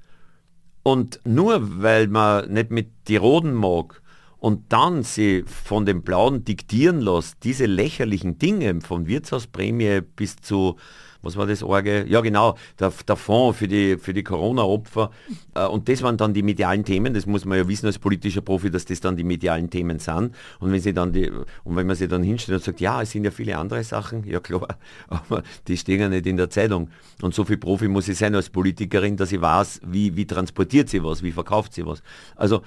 [0.84, 4.02] und nur weil man nicht mit die Roden mag
[4.38, 10.78] und dann sie von den Blauen diktieren lässt, diese lächerlichen Dinge von Wirtshausprämie bis zu
[11.22, 12.06] was war das Orge?
[12.08, 15.12] Ja genau, der, der Fonds für die, für die Corona-Opfer.
[15.56, 18.42] Äh, und das waren dann die medialen Themen, das muss man ja wissen als politischer
[18.42, 20.36] Profi, dass das dann die medialen Themen sind.
[20.60, 23.12] Und wenn sie dann die, und wenn man sie dann hinstellt und sagt, ja, es
[23.12, 24.68] sind ja viele andere Sachen, ja klar,
[25.08, 26.90] aber die stehen ja nicht in der Zeitung.
[27.22, 30.90] Und so viel Profi muss ich sein als Politikerin, dass ich weiß, wie, wie transportiert
[30.90, 32.02] sie was, wie verkauft sie was.
[32.36, 32.62] Also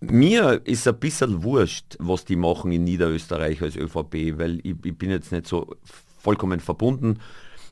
[0.00, 4.98] mir ist ein bisschen wurscht, was die machen in Niederösterreich als ÖVP, weil ich, ich
[4.98, 5.76] bin jetzt nicht so
[6.18, 7.20] vollkommen verbunden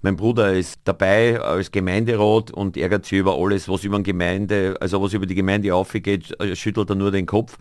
[0.03, 5.01] mein Bruder ist dabei als Gemeinderat und ärgert sich über alles, was über, Gemeinde, also
[5.01, 7.57] was über die Gemeinde aufgeht, äh, schüttelt er nur den Kopf.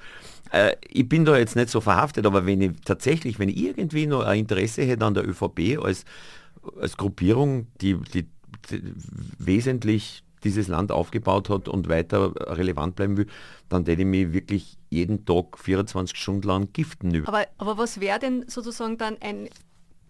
[0.52, 4.08] Äh, ich bin da jetzt nicht so verhaftet, aber wenn ich tatsächlich, wenn ich irgendwie
[4.08, 6.04] noch ein Interesse hätte an der ÖVP als,
[6.80, 8.28] als Gruppierung, die, die,
[8.72, 8.84] die
[9.38, 13.28] wesentlich dieses Land aufgebaut hat und weiter relevant bleiben will,
[13.70, 17.26] dann hätte ich mich wirklich jeden Tag 24 Stunden lang giften.
[17.28, 19.50] Aber, aber was wäre denn sozusagen dann ein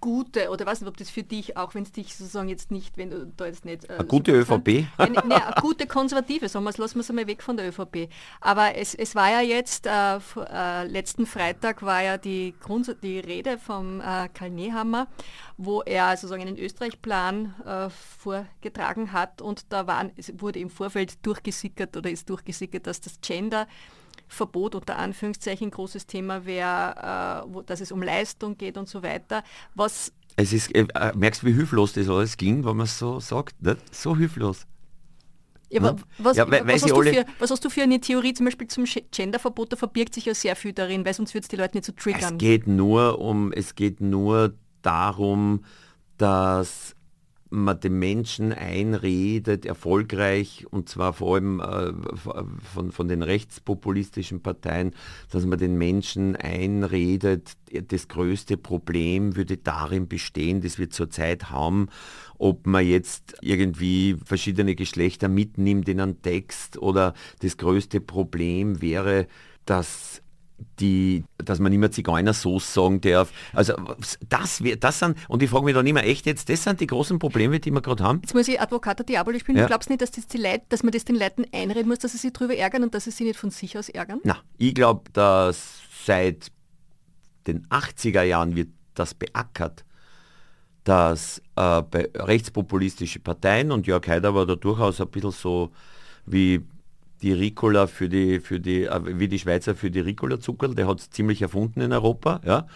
[0.01, 2.97] gute, oder weiß nicht, ob das für dich, auch wenn es dich sozusagen jetzt nicht,
[2.97, 3.89] wenn du da jetzt nicht...
[3.89, 4.85] Äh, eine gute ÖVP?
[4.97, 8.09] Eine, ne, eine gute Konservative, sagen wir lassen wir es einmal weg von der ÖVP.
[8.41, 13.19] Aber es, es war ja jetzt, äh, äh, letzten Freitag war ja die, Grund, die
[13.19, 15.07] Rede vom äh, Karl Nehammer,
[15.57, 21.25] wo er sozusagen einen Österreich-Plan äh, vorgetragen hat und da waren, es wurde im Vorfeld
[21.25, 23.67] durchgesickert oder ist durchgesickert, dass das Gender
[24.31, 29.03] Verbot unter Anführungszeichen ein großes Thema wäre, äh, dass es um Leistung geht und so
[29.03, 29.43] weiter.
[29.75, 33.19] Was es ist, äh, merkst du, wie hilflos das alles klingt, wenn man es so
[33.19, 33.61] sagt?
[33.61, 33.93] Nicht?
[33.93, 34.65] So hilflos.
[35.69, 35.95] Ja, ne?
[36.17, 38.85] was, ja, weil, was, hast für, was, hast du für, eine Theorie zum Beispiel zum
[39.11, 39.73] Genderverbot?
[39.73, 41.91] Da verbirgt sich ja sehr viel darin, weil sonst würde es die Leute nicht so
[41.91, 42.33] triggern.
[42.33, 45.63] Es geht nur um, es geht nur darum,
[46.17, 46.95] dass
[47.51, 51.91] man den Menschen einredet, erfolgreich, und zwar vor allem äh,
[52.73, 54.91] von, von den rechtspopulistischen Parteien,
[55.29, 57.57] dass man den Menschen einredet,
[57.89, 61.89] das größte Problem würde darin bestehen, das wir zurzeit haben,
[62.37, 69.27] ob man jetzt irgendwie verschiedene Geschlechter mitnimmt in einen Text oder das größte Problem wäre,
[69.65, 70.21] dass
[70.79, 73.31] die, dass man mehr Zigeunersoße sagen darf.
[73.53, 73.73] Also
[74.29, 77.19] das, das sind, und ich frage mich dann immer echt jetzt, das sind die großen
[77.19, 78.19] Probleme, die wir gerade haben.
[78.21, 79.57] Jetzt muss ich Advocato Diabolo spielen.
[79.57, 79.63] Ja.
[79.63, 82.11] Du glaubst nicht, dass, das die Leute, dass man das den Leuten einreden muss, dass
[82.13, 84.19] sie sich darüber ärgern und dass sie sich nicht von sich aus ärgern?
[84.23, 86.51] Na, ich glaube, dass seit
[87.47, 89.83] den 80er Jahren wird das beackert,
[90.83, 95.71] dass äh, bei rechtspopulistische Parteien, und Jörg Haider war da durchaus ein bisschen so
[96.25, 96.61] wie
[97.21, 100.99] die Ricola für die, für die, äh, wie die Schweizer für die Ricola-Zuckerl, der hat
[100.99, 102.67] es ziemlich erfunden in Europa, ja.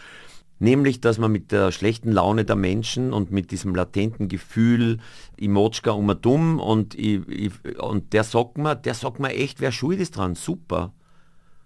[0.58, 5.00] Nämlich, dass man mit der schlechten Laune der Menschen und mit diesem latenten Gefühl,
[5.36, 9.60] ich motschka um dumm und, ich, ich, und der sagt mir, der sagt mir echt,
[9.60, 10.94] wer schuld ist dran, super.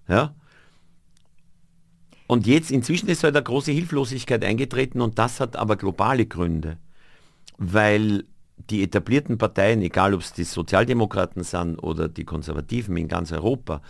[0.07, 0.33] Ja.
[2.25, 6.79] Und jetzt, inzwischen ist halt eine große Hilflosigkeit eingetreten und das hat aber globale Gründe.
[7.59, 8.25] Weil
[8.69, 13.81] die etablierten Parteien, egal ob es die Sozialdemokraten sind oder die Konservativen in ganz Europa,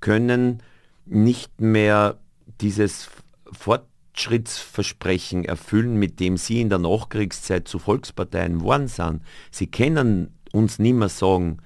[0.00, 0.62] können
[1.04, 2.18] nicht mehr
[2.60, 3.08] dieses
[3.52, 9.22] Fortschrittsversprechen erfüllen, mit dem sie in der Nachkriegszeit zu Volksparteien geworden sind.
[9.50, 11.58] Sie können uns nicht mehr sagen,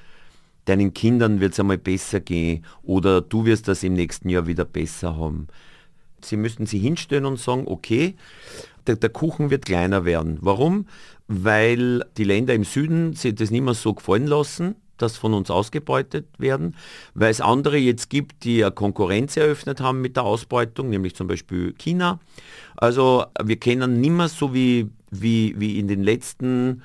[0.67, 4.65] deinen Kindern wird es einmal besser gehen oder du wirst das im nächsten Jahr wieder
[4.65, 5.49] besser haben.
[6.25, 8.15] Sie müssten sich hinstellen und sagen, okay,
[8.87, 10.39] der, der, Kuchen wird kleiner werden.
[10.41, 10.87] Warum?
[11.29, 15.51] Weil die Länder im Süden sich das nicht mehr so gefallen lassen, dass von uns
[15.51, 16.77] ausgebeutet werden,
[17.15, 21.27] weil es andere jetzt gibt, die eine Konkurrenz eröffnet haben mit der Ausbeutung, nämlich zum
[21.27, 22.21] Beispiel China.
[22.77, 26.83] Also wir kennen nicht mehr so wie, wie, wie in den letzten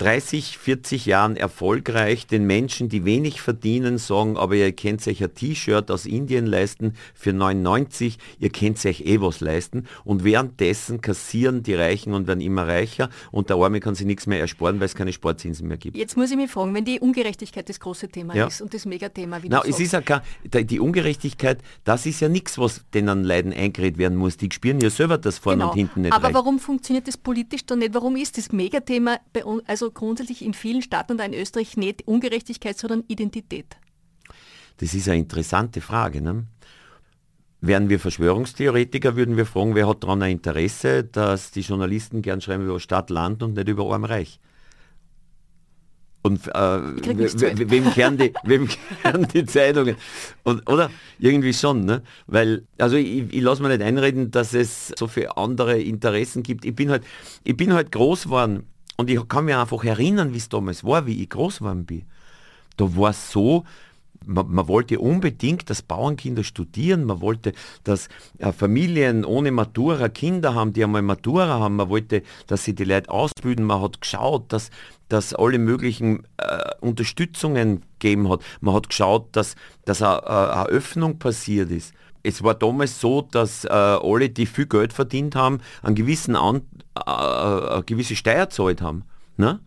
[0.00, 5.34] 30, 40 Jahren erfolgreich den Menschen, die wenig verdienen, sagen, aber ihr könnt euch ein
[5.34, 11.62] T-Shirt aus Indien leisten für 99, ihr könnt euch eh was leisten und währenddessen kassieren
[11.62, 14.86] die Reichen und werden immer reicher und der Arme kann sich nichts mehr ersparen, weil
[14.86, 15.98] es keine Sportzinsen mehr gibt.
[15.98, 18.46] Jetzt muss ich mich fragen, wenn die Ungerechtigkeit das große Thema ja.
[18.46, 22.30] ist und das Megathema, wie Na, es ist ja kein, die Ungerechtigkeit, das ist ja
[22.30, 24.38] nichts, was denen Leiden eingeredet werden muss.
[24.38, 25.72] Die spüren ja selber das vorne genau.
[25.72, 26.34] und hinten nicht Aber reicht.
[26.36, 27.92] warum funktioniert das politisch dann nicht?
[27.92, 32.06] Warum ist das Megathema bei uns, also grundsätzlich in vielen Staaten und in Österreich nicht
[32.06, 33.76] Ungerechtigkeit, sondern Identität?
[34.78, 36.22] Das ist eine interessante Frage.
[36.22, 36.44] Ne?
[37.60, 42.40] Wären wir Verschwörungstheoretiker, würden wir fragen, wer hat daran ein Interesse, dass die Journalisten gern
[42.40, 44.40] schreiben über Stadt, Land und nicht über Arm, Reich.
[46.22, 48.68] Und äh, wem, kehren die, wem
[49.02, 49.96] kehren die Zeitungen?
[50.42, 50.90] Und, oder?
[51.18, 52.02] Irgendwie schon, ne?
[52.26, 56.66] Weil, also ich, ich lasse mir nicht einreden, dass es so viele andere Interessen gibt.
[56.66, 57.04] Ich bin halt,
[57.44, 58.66] ich bin halt groß geworden
[59.00, 62.02] und ich kann mich einfach erinnern, wie es damals war, wie ich groß geworden bin.
[62.76, 63.64] Da war es so,
[64.26, 70.54] man, man, wollte unbedingt, dass Bauernkinder studieren, man wollte, dass äh, Familien ohne Matura Kinder
[70.54, 74.52] haben, die einmal Matura haben, man wollte, dass sie die Leute ausbilden, man hat geschaut,
[74.52, 74.70] dass,
[75.08, 81.18] dass alle möglichen äh, Unterstützungen gegeben hat, man hat geschaut, dass, dass eine, eine Öffnung
[81.18, 85.94] passiert ist es war damals so, dass äh, alle, die viel Geld verdient haben, einen
[85.94, 86.62] gewissen An
[86.96, 89.04] äh, äh, eine gewisse Steuer zahlt haben.
[89.36, 89.60] Ne?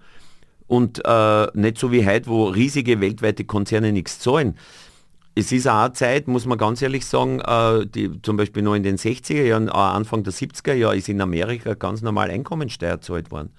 [0.67, 4.57] Und äh, nicht so wie heute, wo riesige weltweite Konzerne nichts zahlen.
[5.35, 8.75] Es ist auch eine Zeit, muss man ganz ehrlich sagen, äh, die, zum Beispiel noch
[8.75, 13.31] in den 60er Jahren, Anfang der 70er Jahre ist in Amerika ganz normal Einkommensteuer zahlt
[13.31, 13.49] worden.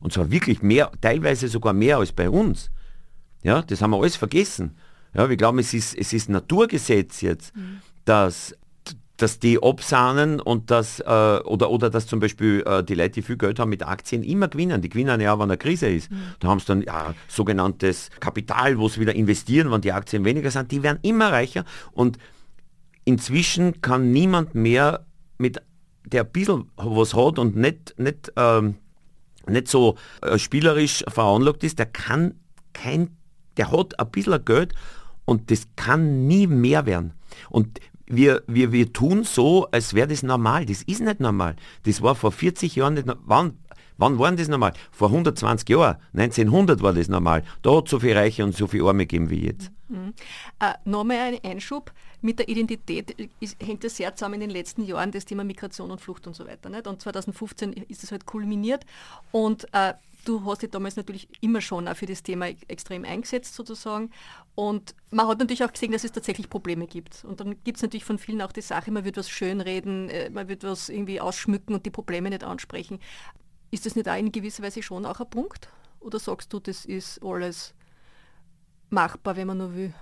[0.00, 2.70] Und zwar wirklich mehr, teilweise sogar mehr als bei uns.
[3.44, 4.76] Ja, das haben wir alles vergessen.
[5.14, 7.54] Ja, wir glauben, es ist, es ist Naturgesetz jetzt.
[7.56, 8.54] Mhm dass
[9.22, 13.22] dass die absahnen und dass, äh, oder, oder dass zum Beispiel äh, die Leute, die
[13.22, 14.82] viel Geld haben mit Aktien, immer gewinnen.
[14.82, 16.10] Die gewinnen ja, wenn eine Krise ist.
[16.10, 16.16] Mhm.
[16.40, 20.50] Da haben sie dann ja, sogenanntes Kapital, wo sie wieder investieren, wenn die Aktien weniger
[20.50, 20.72] sind.
[20.72, 22.18] Die werden immer reicher und
[23.04, 25.06] inzwischen kann niemand mehr
[25.38, 25.62] mit
[26.04, 28.74] der ein bisschen was hat und nicht, nicht, ähm,
[29.46, 32.34] nicht so äh, spielerisch veranlagt ist, der kann
[32.72, 33.16] kein,
[33.56, 34.74] der hat ein bisschen Geld
[35.24, 37.12] und das kann nie mehr werden.
[37.50, 37.78] Und
[38.12, 40.66] wir, wir, wir tun so, als wäre das normal.
[40.66, 41.56] Das ist nicht normal.
[41.84, 43.52] Das war vor 40 Jahren nicht normal.
[43.98, 44.72] Wann waren das normal?
[44.90, 47.44] Vor 120 Jahren, 1900 war das normal.
[47.62, 49.70] Da hat es so viele Reiche und so viele Arme gegeben wie jetzt.
[49.88, 50.14] Mhm.
[50.58, 51.92] Äh, Nochmal ein Einschub.
[52.20, 55.90] Mit der Identität ist, hängt es sehr zusammen in den letzten Jahren, das Thema Migration
[55.90, 56.68] und Flucht und so weiter.
[56.68, 56.86] Nicht?
[56.86, 58.84] Und 2015 ist es halt kulminiert.
[59.30, 59.94] Und äh,
[60.24, 64.10] du hast dich damals natürlich immer schon auch für das Thema extrem eingesetzt sozusagen.
[64.54, 67.24] Und man hat natürlich auch gesehen, dass es tatsächlich Probleme gibt.
[67.24, 70.28] Und dann gibt es natürlich von vielen auch die Sache, man wird was schönreden, äh,
[70.30, 72.98] man wird was irgendwie ausschmücken und die Probleme nicht ansprechen.
[73.70, 75.70] Ist das nicht auch in gewisser Weise schon auch ein Punkt?
[76.00, 77.74] Oder sagst du, das ist alles
[78.90, 79.94] machbar, wenn man nur will?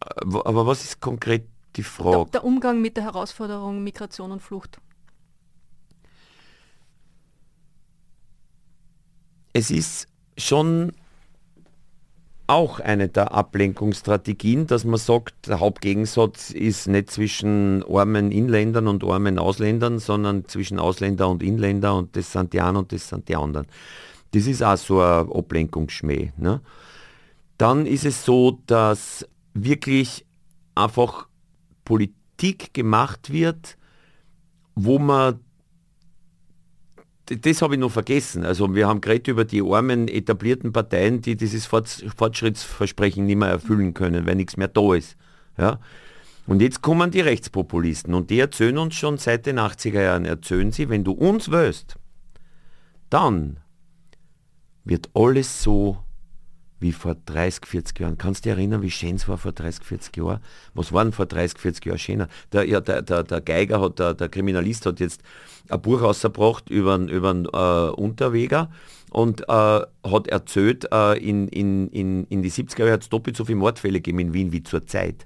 [0.00, 2.16] Aber was ist konkret die Frage?
[2.16, 4.80] Der, der Umgang mit der Herausforderung Migration und Flucht.
[9.52, 10.06] Es ist
[10.38, 10.92] schon
[12.48, 19.04] auch eine der Ablenkungsstrategien, dass man sagt, der Hauptgegensatz ist nicht zwischen armen Inländern und
[19.04, 23.28] armen Ausländern, sondern zwischen Ausländer und Inländer und das sind die einen und das sind
[23.28, 23.66] die anderen.
[24.32, 26.32] Das ist auch so ein Ablenkungsschmäh.
[26.38, 26.60] Ne?
[27.58, 30.24] Dann ist es so, dass wirklich
[30.74, 31.28] einfach
[31.84, 33.76] Politik gemacht wird,
[34.74, 35.40] wo man
[37.30, 38.44] das habe ich noch vergessen.
[38.44, 43.94] Also wir haben gerade über die armen etablierten Parteien, die dieses Fortschrittsversprechen nicht mehr erfüllen
[43.94, 45.16] können, weil nichts mehr da ist.
[45.56, 45.78] Ja?
[46.46, 50.72] Und jetzt kommen die Rechtspopulisten und die erzählen uns schon seit den 80er Jahren, erzählen
[50.72, 51.96] sie, wenn du uns wählst,
[53.10, 53.58] dann
[54.84, 55.98] wird alles so
[56.80, 58.18] wie vor 30, 40 Jahren.
[58.18, 60.40] Kannst du dich erinnern, wie schön es war vor 30, 40 Jahren?
[60.74, 62.28] Was war denn vor 30, 40 Jahren schöner?
[62.52, 65.22] Der, ja, der, der, der Geiger, hat, der, der Kriminalist hat jetzt
[65.68, 68.70] ein Buch rausgebracht über einen, über einen äh, Unterweger
[69.10, 73.36] und äh, hat erzählt, äh, in, in, in, in die 70er Jahre hat es doppelt
[73.36, 75.24] so viele Mordfälle gegeben in Wien wie zur Zeit.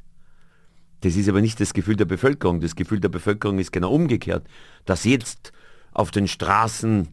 [1.02, 2.60] Das ist aber nicht das Gefühl der Bevölkerung.
[2.60, 4.46] Das Gefühl der Bevölkerung ist genau umgekehrt,
[4.84, 5.52] dass jetzt
[5.92, 7.08] auf den Straßen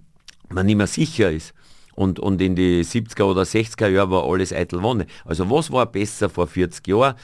[0.49, 1.53] man nicht mehr sicher ist.
[1.99, 5.05] Und, und in die 70er oder 60er Jahre war alles eitel Wonne.
[5.25, 7.15] Also was war besser vor 40 Jahren?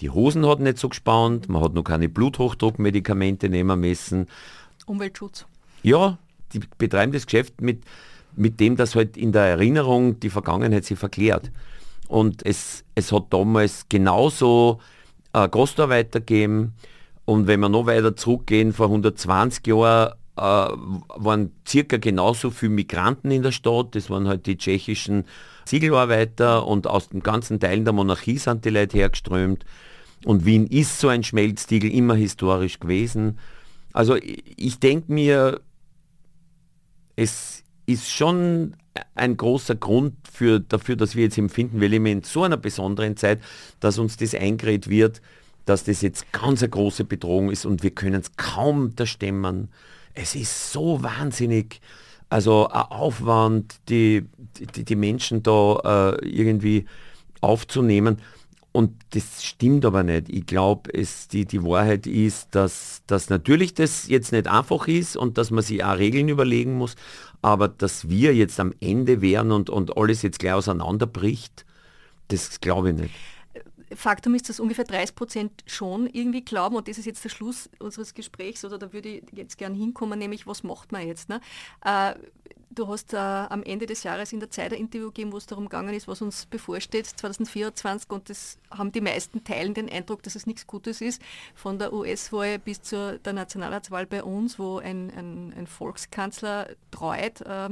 [0.00, 4.26] Die Hosen hat nicht so gespannt, man hat noch keine Bluthochdruckmedikamente nehmen müssen.
[4.84, 5.46] Umweltschutz.
[5.82, 6.18] Ja,
[6.52, 7.84] die betreiben das Geschäft mit,
[8.36, 11.50] mit dem, dass halt in der Erinnerung die Vergangenheit sich verklärt.
[12.06, 14.78] Und es, es hat damals genauso
[15.32, 16.74] äh, Gastarbeiter gegeben.
[17.24, 23.42] Und wenn wir noch weiter zurückgehen, vor 120 Jahren waren circa genauso viele Migranten in
[23.42, 23.94] der Stadt.
[23.94, 25.24] Das waren halt die tschechischen
[25.66, 29.64] Ziegelarbeiter und aus den ganzen Teilen der Monarchie sind die Leute hergeströmt.
[30.24, 33.38] Und Wien ist so ein Schmelztiegel immer historisch gewesen.
[33.92, 35.60] Also ich denke mir,
[37.16, 38.74] es ist schon
[39.14, 43.16] ein großer Grund für, dafür, dass wir jetzt empfinden, wir leben in so einer besonderen
[43.16, 43.40] Zeit,
[43.80, 45.20] dass uns das eingeredet wird,
[45.64, 49.68] dass das jetzt ganz eine große Bedrohung ist und wir können es kaum da stemmen.
[50.14, 51.80] Es ist so wahnsinnig,
[52.28, 54.26] also ein Aufwand, die,
[54.74, 56.86] die, die Menschen da äh, irgendwie
[57.40, 58.18] aufzunehmen.
[58.72, 60.30] Und das stimmt aber nicht.
[60.30, 60.90] Ich glaube,
[61.32, 65.62] die, die Wahrheit ist, dass, dass natürlich das jetzt nicht einfach ist und dass man
[65.62, 66.96] sich auch Regeln überlegen muss,
[67.42, 71.66] aber dass wir jetzt am Ende wären und, und alles jetzt gleich auseinanderbricht,
[72.28, 73.14] das glaube ich nicht.
[73.96, 77.70] Faktum ist, dass ungefähr 30 Prozent schon irgendwie glauben, und das ist jetzt der Schluss
[77.78, 81.28] unseres Gesprächs, oder da würde ich jetzt gern hinkommen, nämlich was macht man jetzt?
[81.28, 81.40] Ne?
[81.84, 82.14] Äh,
[82.74, 85.46] du hast äh, am Ende des Jahres in der Zeit ein Interview gegeben, wo es
[85.46, 90.22] darum gegangen ist, was uns bevorsteht 2024 und das haben die meisten teilen den Eindruck,
[90.22, 91.20] dass es nichts Gutes ist,
[91.54, 97.40] von der US-Wahl bis zur der Nationalratswahl bei uns, wo ein, ein, ein Volkskanzler treut.
[97.42, 97.70] Äh,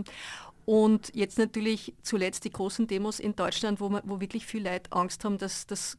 [0.67, 4.93] und jetzt natürlich zuletzt die großen Demos in Deutschland, wo, man, wo wirklich viele Leute
[4.93, 5.99] Angst haben, dass das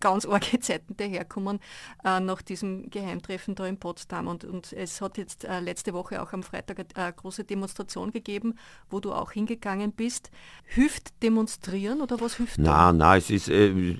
[0.00, 1.60] ganz arge Zeiten daherkommen
[2.04, 4.26] äh, nach diesem Geheimtreffen da in Potsdam.
[4.26, 8.54] Und, und es hat jetzt äh, letzte Woche auch am Freitag eine große Demonstration gegeben,
[8.90, 10.30] wo du auch hingegangen bist.
[10.64, 12.58] Hilft demonstrieren oder was hilft?
[12.58, 13.96] Nein, nein, es ist, äh,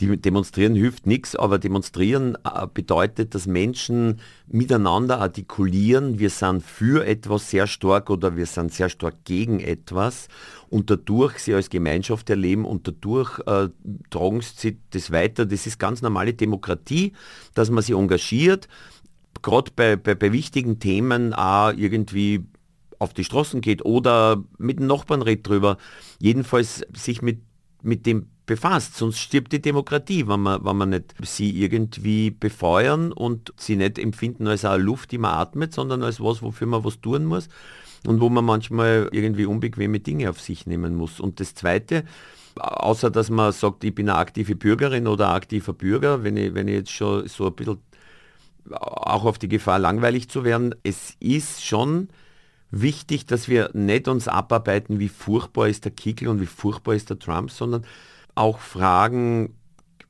[0.00, 7.50] demonstrieren hilft nichts, aber demonstrieren äh, bedeutet, dass Menschen miteinander artikulieren, wir sind für etwas
[7.50, 10.28] sehr stark oder wir sind sehr stark gegen etwas
[10.68, 13.68] und dadurch sie als Gemeinschaft erleben und dadurch äh,
[14.10, 15.29] tragen sie das weiter.
[15.38, 17.12] Das ist ganz normale Demokratie,
[17.54, 18.68] dass man sich engagiert,
[19.42, 22.44] gerade bei, bei, bei wichtigen Themen auch irgendwie
[22.98, 25.78] auf die Straßen geht oder mit dem Nachbarn redet drüber.
[26.18, 27.40] Jedenfalls sich mit,
[27.82, 33.12] mit dem befasst, sonst stirbt die Demokratie, wenn man, wenn man nicht sie irgendwie befeuern
[33.12, 36.84] und sie nicht empfinden als eine Luft, die man atmet, sondern als was, wofür man
[36.84, 37.48] was tun muss
[38.06, 41.20] und wo man manchmal irgendwie unbequeme Dinge auf sich nehmen muss.
[41.20, 42.04] Und das Zweite,
[42.56, 46.54] außer dass man sagt, ich bin eine aktive Bürgerin oder ein aktiver Bürger, wenn ich,
[46.54, 47.78] wenn ich jetzt schon so ein bisschen
[48.70, 52.08] auch auf die Gefahr langweilig zu werden, es ist schon
[52.70, 57.10] wichtig, dass wir nicht uns abarbeiten, wie furchtbar ist der Kickel und wie furchtbar ist
[57.10, 57.84] der Trump, sondern
[58.34, 59.54] auch fragen,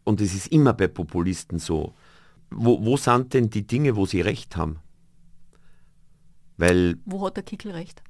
[0.05, 1.95] und es ist immer bei Populisten so,
[2.51, 4.81] wo, wo sind denn die Dinge, wo sie recht haben?
[6.57, 8.03] Weil wo hat der Kickel recht?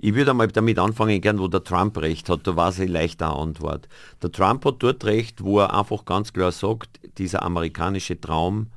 [0.00, 2.46] Ich würde einmal damit anfangen, gern, wo der Trump recht hat.
[2.46, 3.88] Da war es eine leichte Antwort.
[4.22, 8.68] Der Trump hat dort recht, wo er einfach ganz klar sagt, dieser amerikanische Traum,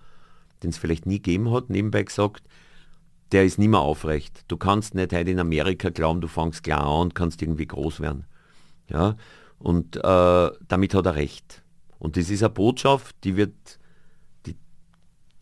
[0.64, 2.44] den es vielleicht nie gegeben hat, nebenbei gesagt,
[3.32, 4.44] der ist nicht mehr aufrecht.
[4.48, 8.00] Du kannst nicht heute in Amerika glauben, du fängst klar an und kannst irgendwie groß
[8.00, 8.26] werden.
[8.90, 9.16] Ja?
[9.60, 11.62] Und äh, damit hat er recht.
[12.00, 13.54] Und das ist eine Botschaft, die wird,
[14.48, 14.56] die,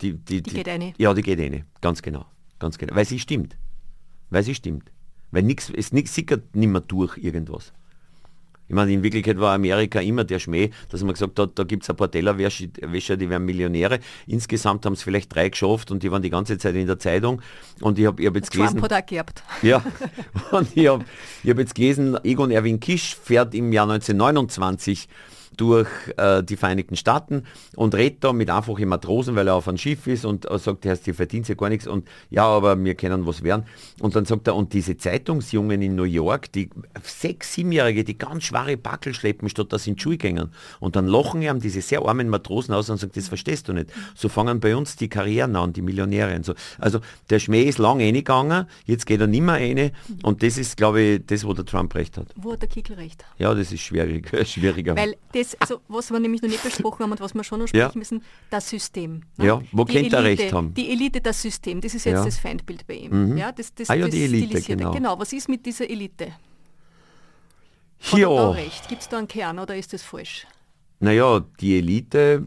[0.02, 0.92] die, die, die geht eine.
[0.98, 2.26] Ja, die geht eine, ganz genau,
[2.58, 2.94] ganz genau.
[2.94, 3.56] Weil sie stimmt.
[4.28, 4.92] Weil sie stimmt.
[5.30, 7.72] Weil nix, es nix, sickert nicht mehr durch irgendwas.
[8.70, 11.82] Ich meine, in Wirklichkeit war Amerika immer der Schmäh, dass man gesagt hat, da gibt
[11.82, 13.98] es ein paar Tellerwäscher, die werden Millionäre.
[14.28, 17.42] Insgesamt haben es vielleicht drei geschafft und die waren die ganze Zeit in der Zeitung.
[17.80, 18.82] Und ich habe hab jetzt Trump gelesen...
[18.82, 19.42] hat auch geerbt.
[19.62, 19.84] Ja,
[20.52, 21.04] und ich habe
[21.48, 25.08] hab jetzt gelesen, Egon Erwin Kisch fährt im Jahr 1929
[25.60, 27.44] durch äh, die Vereinigten Staaten
[27.76, 30.86] und redet da mit einfachen Matrosen, weil er auf einem Schiff ist und äh, sagt,
[30.86, 33.64] er die verdient ja gar nichts und ja, aber wir können was werden.
[34.00, 36.70] Und dann sagt er, und diese Zeitungsjungen in New York, die
[37.02, 40.50] sechs, siebenjährige, die ganz schwere Backel schleppen, statt dass sie in die Schule.
[40.80, 43.90] Und dann lachen ihm diese sehr armen Matrosen aus und sagen, das verstehst du nicht.
[44.14, 46.54] So fangen bei uns die Karrieren an, die Millionäre und so.
[46.78, 49.92] Also der Schmäh ist lang reingegangen, jetzt geht er nicht mehr rein
[50.22, 52.28] und das ist, glaube ich, das, wo der Trump recht hat.
[52.36, 53.24] Wo hat der Kickel recht?
[53.38, 54.96] Ja, das ist schwierig, schwieriger.
[54.96, 57.68] Weil das, also was wir nämlich noch nicht besprochen haben und was wir schon noch
[57.68, 57.98] sprechen ja.
[57.98, 59.22] müssen, das System.
[59.36, 59.46] Ne?
[59.46, 60.74] Ja, wo die er recht haben?
[60.74, 62.24] Die Elite, das System, das ist jetzt ja.
[62.24, 63.30] das Feindbild bei ihm.
[63.30, 63.36] Mhm.
[63.36, 64.92] Ja, das, das, ah ja, die Elite, genau.
[64.92, 65.18] genau.
[65.18, 66.32] Was ist mit dieser Elite?
[68.00, 68.28] Hat ja.
[68.28, 68.88] da recht?
[68.88, 70.46] Gibt es da einen Kern oder ist das falsch?
[71.00, 72.46] Naja, die Elite,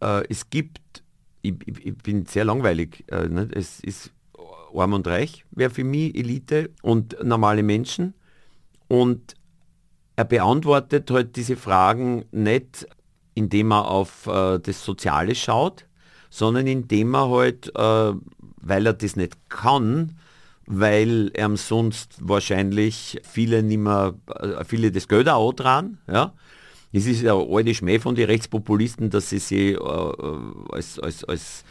[0.00, 1.02] äh, es gibt,
[1.42, 3.48] ich, ich, ich, bin sehr langweilig, äh, ne?
[3.52, 4.12] es ist
[4.74, 8.14] arm und reich, wäre für mich Elite und normale Menschen.
[8.88, 9.34] Und
[10.16, 12.86] er beantwortet halt diese Fragen nicht,
[13.34, 15.86] indem er auf äh, das Soziale schaut,
[16.30, 18.12] sondern indem er halt, äh,
[18.56, 20.18] weil er das nicht kann,
[20.66, 26.32] weil er sonst wahrscheinlich viele nicht mehr, äh, viele das Geld auch dran, ja.
[26.94, 29.78] Es ist ja alte Schmäh von den Rechtspopulisten, dass sie sie äh,
[30.70, 31.64] als, als, als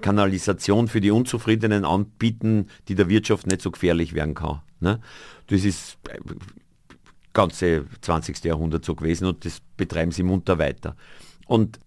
[0.00, 4.62] Kanalisation für die Unzufriedenen anbieten, die der Wirtschaft nicht so gefährlich werden kann.
[4.80, 5.00] Ne?
[5.46, 5.98] Das ist
[7.36, 8.42] ganze 20.
[8.44, 10.96] Jahrhundert so gewesen und das betreiben sie munter weiter.
[11.46, 11.78] Und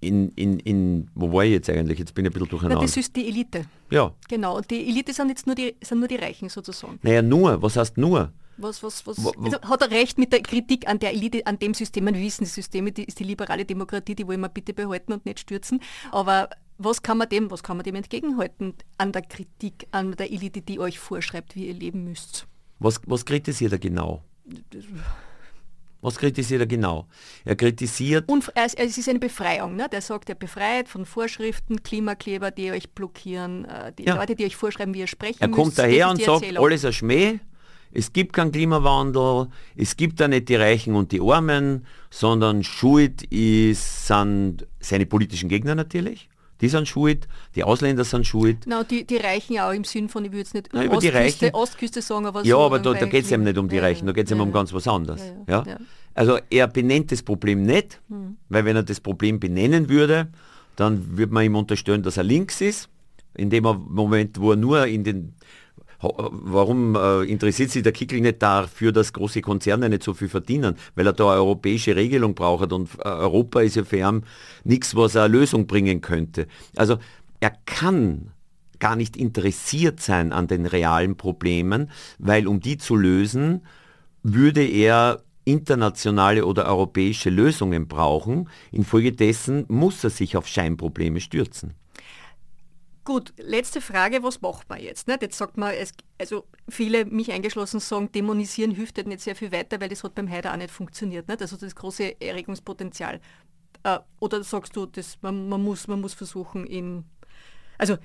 [0.00, 1.98] in, in, in, wo war ich jetzt eigentlich?
[1.98, 2.80] Jetzt bin ich ein bisschen durcheinander.
[2.80, 3.64] Na, das ist die Elite.
[3.90, 4.12] Ja.
[4.28, 6.98] Genau, und die Elite sind jetzt nur die, sind nur die Reichen sozusagen.
[7.02, 8.32] Naja, nur, was heißt nur?
[8.58, 11.74] Was, was, was, also hat er recht mit der Kritik an der Elite, an dem
[11.74, 12.06] System?
[12.06, 15.26] Wir wissen, die Systeme die ist die liberale Demokratie, die wollen wir bitte behalten und
[15.26, 15.80] nicht stürzen.
[16.10, 16.48] Aber
[16.78, 20.62] was kann man dem, was kann man dem entgegenhalten an der Kritik an der Elite,
[20.62, 22.46] die euch vorschreibt, wie ihr leben müsst?
[22.78, 24.22] Was, was kritisiert er genau?
[26.02, 27.06] Was kritisiert er genau?
[27.44, 28.28] Er kritisiert...
[28.28, 29.76] Und es ist eine Befreiung.
[29.76, 29.88] Ne?
[29.90, 34.14] Der sagt, er befreit von Vorschriften, Klimakleber, die euch blockieren, äh, die ja.
[34.14, 36.92] Leute, die euch vorschreiben, wie ihr sprechen Er müsst, kommt daher und sagt, alles ein
[36.92, 37.40] Schmäh,
[37.92, 43.22] es gibt keinen Klimawandel, es gibt da nicht die Reichen und die Armen, sondern Schuld
[43.32, 46.28] ist, sind seine politischen Gegner natürlich
[46.60, 48.58] die sind schuld, die Ausländer sind schuld.
[48.66, 51.16] Na, die, die Reichen auch im Sinn von, ich würde jetzt nicht über Ostküste, die
[51.16, 53.78] Reichen, Ostküste sagen, aber Ja, so aber da, da geht es eben nicht um die
[53.78, 55.20] Reichen, da geht es ja, ihm um ganz was anderes.
[55.46, 55.78] Ja, ja.
[56.14, 58.36] Also er benennt das Problem nicht, hm.
[58.48, 60.28] weil wenn er das Problem benennen würde,
[60.76, 62.88] dann würde man ihm unterstellen, dass er links ist.
[63.34, 65.34] In dem Moment, wo er nur in den
[66.00, 70.76] warum äh, interessiert sich der Kickel nicht dafür, dass große Konzerne nicht so viel verdienen?
[70.94, 74.24] Weil er da eine europäische Regelung braucht und äh, Europa ist ja für ihn
[74.64, 76.46] nichts, was eine Lösung bringen könnte.
[76.76, 76.98] Also
[77.40, 78.32] er kann
[78.78, 83.62] gar nicht interessiert sein an den realen Problemen, weil um die zu lösen,
[84.22, 88.48] würde er internationale oder europäische Lösungen brauchen.
[88.72, 91.74] Infolgedessen muss er sich auf Scheinprobleme stürzen.
[93.06, 95.06] Gut, letzte Frage, was macht man jetzt?
[95.06, 95.22] Nicht?
[95.22, 99.52] Jetzt sagt man, es, also viele, mich eingeschlossen, sagen, dämonisieren hilft halt nicht sehr viel
[99.52, 101.28] weiter, weil das hat beim Haider auch nicht funktioniert.
[101.28, 101.40] Nicht?
[101.40, 103.20] Also das große Erregungspotenzial.
[103.84, 107.04] Äh, oder sagst du, das, man, man, muss, man muss versuchen, in,
[107.78, 107.96] also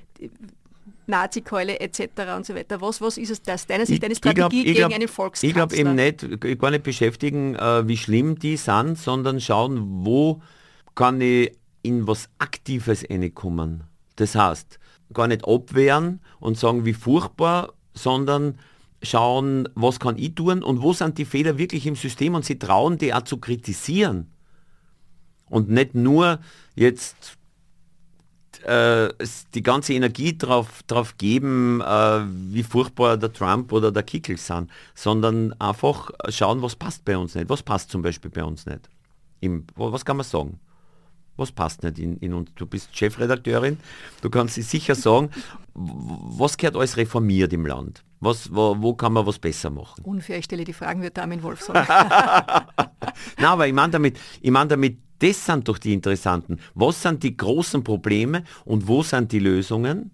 [1.07, 2.01] Nazi-Keule etc.
[2.37, 2.79] und so weiter.
[2.79, 3.65] Was, was ist es das?
[3.65, 5.49] Deiner Sicht eine Strategie ich glaub, gegen einen Volkskampf?
[5.49, 10.43] Ich glaube eben nicht, gar nicht beschäftigen, äh, wie schlimm die sind, sondern schauen, wo
[10.93, 13.85] kann ich in was Aktives reinkommen.
[14.17, 14.77] Das heißt,
[15.13, 18.57] gar nicht abwehren und sagen, wie furchtbar, sondern
[19.03, 22.59] schauen, was kann ich tun und wo sind die Fehler wirklich im System und sie
[22.59, 24.31] trauen, die auch zu kritisieren.
[25.49, 26.39] Und nicht nur
[26.75, 27.37] jetzt
[28.63, 29.09] äh,
[29.53, 32.21] die ganze Energie drauf, drauf geben, äh,
[32.53, 37.35] wie furchtbar der Trump oder der Kickel sind, sondern einfach schauen, was passt bei uns
[37.35, 37.49] nicht.
[37.49, 38.89] Was passt zum Beispiel bei uns nicht?
[39.39, 40.59] Im, was kann man sagen?
[41.37, 42.51] Was passt nicht in, in uns?
[42.55, 43.77] Du bist Chefredakteurin,
[44.21, 45.29] du kannst sie sicher sagen,
[45.73, 48.03] was gehört alles reformiert im Land?
[48.19, 50.03] Was, wo, wo, kann man was besser machen?
[50.03, 51.87] Unfair, ich stelle die Fragen, wird Armin Wolf sagen.
[51.89, 56.59] Nein, aber ich meine damit, ich mein damit, das sind doch die interessanten.
[56.75, 60.11] Was sind die großen Probleme und wo sind die Lösungen?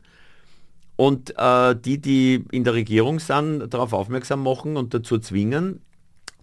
[0.95, 5.81] Und äh, die, die in der Regierung sind, darauf aufmerksam machen und dazu zwingen,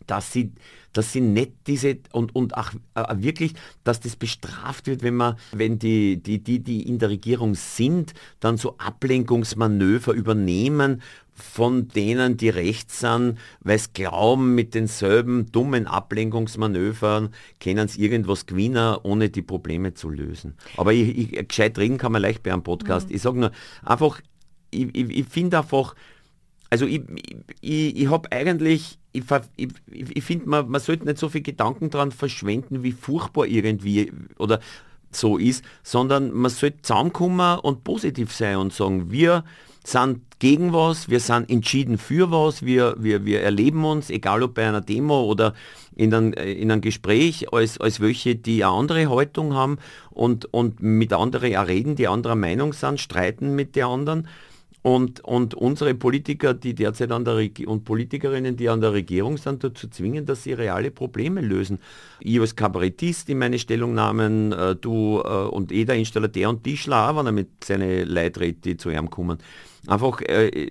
[0.06, 0.52] dass sie,
[0.94, 3.52] dass sie nicht diese und, und auch äh, wirklich,
[3.84, 8.14] dass das bestraft wird, wenn man, wenn die, die, die, die in der Regierung sind,
[8.40, 11.02] dann so Ablenkungsmanöver übernehmen
[11.34, 17.30] von denen, die rechts sind, weil sie glauben, mit denselben dummen Ablenkungsmanövern
[17.60, 20.54] können sie irgendwas gewinnen, ohne die Probleme zu lösen.
[20.76, 23.08] Aber ich, ich, gescheit reden kann man leicht bei einem Podcast.
[23.08, 23.16] Mhm.
[23.16, 23.50] Ich sage nur,
[23.82, 24.20] einfach,
[24.70, 25.96] ich, ich, ich finde einfach,
[26.70, 27.02] also ich,
[27.60, 29.24] ich, ich habe eigentlich, ich,
[29.56, 34.12] ich, ich finde, man, man sollte nicht so viel Gedanken daran verschwenden, wie furchtbar irgendwie
[34.38, 34.60] oder
[35.10, 39.44] so ist, sondern man sollte zusammenkommen und positiv sein und sagen, wir
[39.86, 44.54] sind gegen was, wir sind entschieden für was, wir, wir, wir erleben uns, egal ob
[44.54, 45.54] bei einer Demo oder
[45.94, 49.78] in, ein, in einem Gespräch, als, als welche, die eine andere Haltung haben
[50.10, 54.28] und, und mit anderen reden, die anderer Meinung sind, streiten mit den anderen.
[54.86, 59.38] Und, und unsere Politiker, die derzeit an der Reg und Politikerinnen, die an der Regierung
[59.38, 61.78] sind, dazu zwingen, dass sie reale Probleme lösen.
[62.20, 67.16] Ich als Kabarettist in meine Stellungnahmen, äh, du äh, und jeder Installateur und Tischler auch,
[67.16, 69.38] wenn er mit seinen Leuten die zu ihm kommen
[69.86, 70.70] einfach, äh,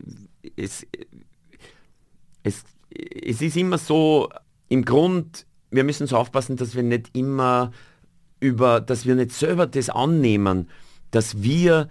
[0.55, 0.85] es,
[2.43, 4.29] es, es ist immer so,
[4.69, 7.71] im Grund, wir müssen so aufpassen, dass wir nicht immer
[8.39, 10.69] über, dass wir nicht selber das annehmen,
[11.11, 11.89] dass wir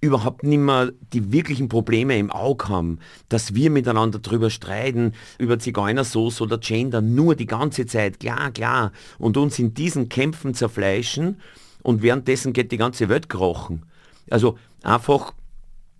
[0.00, 2.98] überhaupt nicht mehr die wirklichen Probleme im Auge haben,
[3.28, 8.92] dass wir miteinander drüber streiten, über Zigeunersoße oder Gender, nur die ganze Zeit, klar, klar,
[9.18, 11.36] und uns in diesen Kämpfen zerfleischen
[11.82, 13.82] und währenddessen geht die ganze Welt krochen.
[14.30, 15.34] Also einfach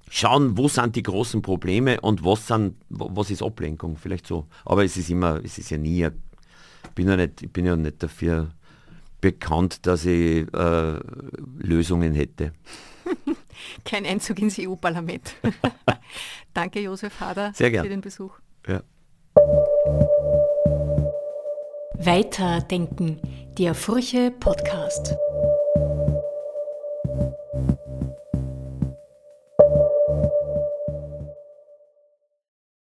[0.09, 4.46] schauen, wo sind die großen Probleme und was, sind, was ist Ablenkung, vielleicht so.
[4.64, 7.76] Aber es ist immer, es ist ja nie, ich bin ja nicht, ich bin ja
[7.76, 8.48] nicht dafür
[9.20, 10.98] bekannt, dass ich äh,
[11.59, 12.53] Lösungen hätte.
[13.84, 15.34] Kein Einzug ins EU-Parlament.
[16.54, 17.84] Danke, Josef Hader, Sehr gern.
[17.84, 18.38] für den Besuch.
[18.66, 18.82] Ja.
[22.02, 23.20] Weiterdenken,
[23.58, 25.14] der Furche Podcast.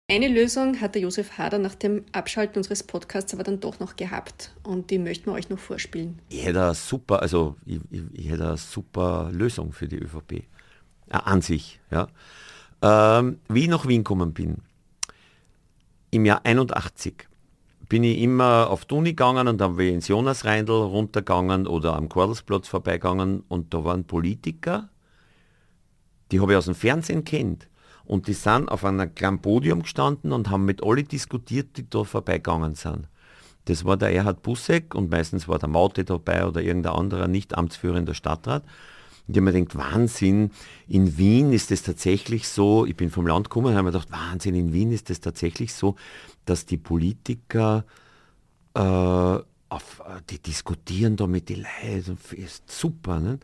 [0.07, 3.95] Eine Lösung hat der Josef Hader nach dem Abschalten unseres Podcasts aber dann doch noch
[3.95, 6.19] gehabt und die möchten wir euch noch vorspielen.
[6.29, 10.43] Ich hätte eine super, also ich, ich, ich hätte eine super Lösung für die ÖVP.
[11.09, 12.07] Äh, an sich, ja.
[12.81, 14.57] Ähm, wie ich nach Wien gekommen bin,
[16.11, 17.27] im Jahr 81,
[17.87, 22.09] bin ich immer auf die gegangen und dann bin ich ins Jonas-Reindl runtergegangen oder am
[22.09, 24.89] Kordelsplatz vorbeigegangen und da waren Politiker,
[26.31, 27.67] die habe ich aus dem Fernsehen kennt
[28.05, 32.03] und die sind auf einem kleinen Podium gestanden und haben mit alle diskutiert, die da
[32.03, 33.07] vorbeigegangen sind.
[33.65, 37.57] Das war der Erhard Busseck und meistens war der Maute dabei oder irgendein anderer nicht
[37.57, 38.63] amtsführender Stadtrat.
[39.27, 40.51] Und ich habe mir gedacht, Wahnsinn,
[40.87, 44.11] in Wien ist es tatsächlich so, ich bin vom Land gekommen und habe mir gedacht,
[44.11, 45.95] Wahnsinn, in Wien ist es tatsächlich so,
[46.45, 47.85] dass die Politiker,
[48.75, 53.19] äh, auf, die diskutieren da mit den Leuten, ist super.
[53.19, 53.39] Ne?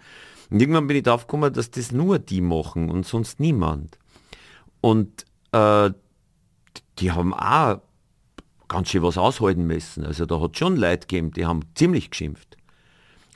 [0.51, 3.97] Und irgendwann bin ich darauf gekommen, dass das nur die machen und sonst niemand.
[4.81, 5.91] Und äh,
[6.99, 7.81] die haben auch
[8.67, 10.05] ganz schön was aushalten müssen.
[10.05, 12.50] Also da hat schon Leute gegeben, die haben ziemlich geschimpft.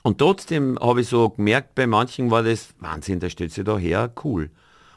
[0.05, 3.75] Und trotzdem habe ich so gemerkt, bei manchen war das Wahnsinn, der stellt sich da
[3.75, 4.51] her, cool.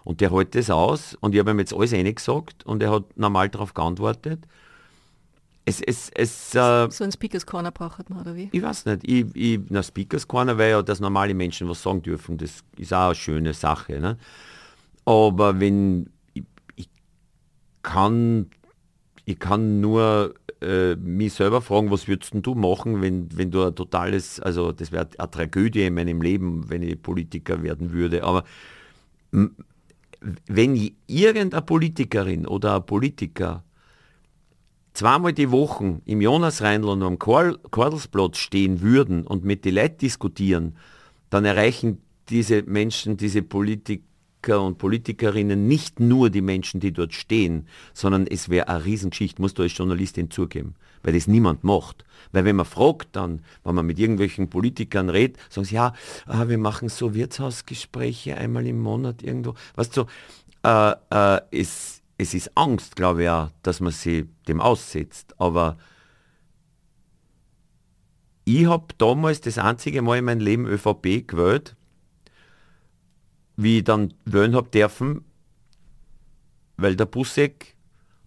[0.05, 3.17] Und der hält das aus und ich habe ihm jetzt alles gesagt und er hat
[3.17, 4.41] normal darauf geantwortet.
[5.65, 8.51] Es, es, es, äh, so ein Speakers Corner braucht man, oder wie?
[8.53, 9.09] Ich weiß nicht.
[9.09, 12.93] Ich, ich, na, Speakers Corner, weil ja, dass normale Menschen was sagen dürfen, das ist
[12.93, 14.01] auch eine schöne Sache.
[14.01, 14.19] Ne?
[15.07, 16.11] Aber wenn,
[17.83, 18.51] kann,
[19.25, 23.75] ich kann nur äh, mich selber fragen, was würdest du machen, wenn, wenn du ein
[23.75, 28.45] totales, also das wäre eine Tragödie in meinem Leben, wenn ich Politiker werden würde, aber
[30.47, 33.65] wenn irgendeine Politikerin oder ein Politiker
[34.95, 40.77] zweimal die Woche im Jonasreindl und am Kordelsplatz stehen würden und mit den Leuten diskutieren,
[41.31, 44.03] dann erreichen diese Menschen, diese Politiker,
[44.41, 49.43] Politiker und Politikerinnen nicht nur die Menschen, die dort stehen, sondern es wäre eine Riesengeschichte,
[49.43, 50.75] musst du als Journalistin zugeben.
[51.05, 52.05] weil das niemand macht.
[52.33, 55.95] Weil wenn man fragt dann, wenn man mit irgendwelchen Politikern redet, sagen sie, ja,
[56.27, 59.55] ah, wir machen so Wirtshausgespräche einmal im Monat irgendwo.
[59.77, 60.07] Weißt du,
[60.65, 65.35] äh, äh, es, es ist Angst, glaube ich auch, dass man sie dem aussetzt.
[65.39, 65.79] Aber
[68.45, 71.77] ich habe damals das einzige Mal in meinem Leben ÖVP gewählt,
[73.59, 75.25] wie ich dann wählen habe dürfen,
[76.77, 77.77] weil der Busseck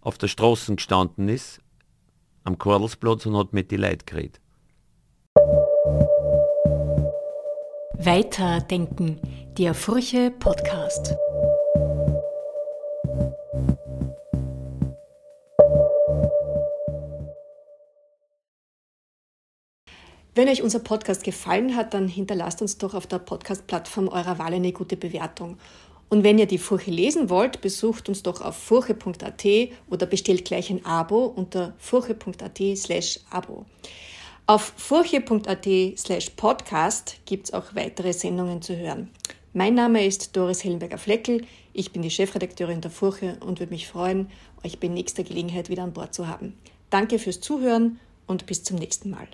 [0.02, 1.62] auf der Straße gestanden ist,
[2.44, 4.42] am Kordelsplatz und hat mit die Leute geredet.
[7.98, 9.20] Weiterdenken,
[9.58, 11.16] der Furche Podcast.
[20.34, 24.54] Wenn euch unser Podcast gefallen hat, dann hinterlasst uns doch auf der Podcast-Plattform eurer Wahl
[24.54, 25.58] eine gute Bewertung.
[26.08, 29.46] Und wenn ihr die Furche lesen wollt, besucht uns doch auf furche.at
[29.90, 33.66] oder bestellt gleich ein Abo unter furche.at slash Abo.
[34.48, 35.68] Auf furche.at
[35.98, 39.10] slash Podcast gibt es auch weitere Sendungen zu hören.
[39.52, 44.30] Mein Name ist Doris Hellenberger-Fleckel, ich bin die Chefredakteurin der Furche und würde mich freuen,
[44.64, 46.58] euch bei nächster Gelegenheit wieder an Bord zu haben.
[46.90, 49.28] Danke fürs Zuhören und bis zum nächsten Mal.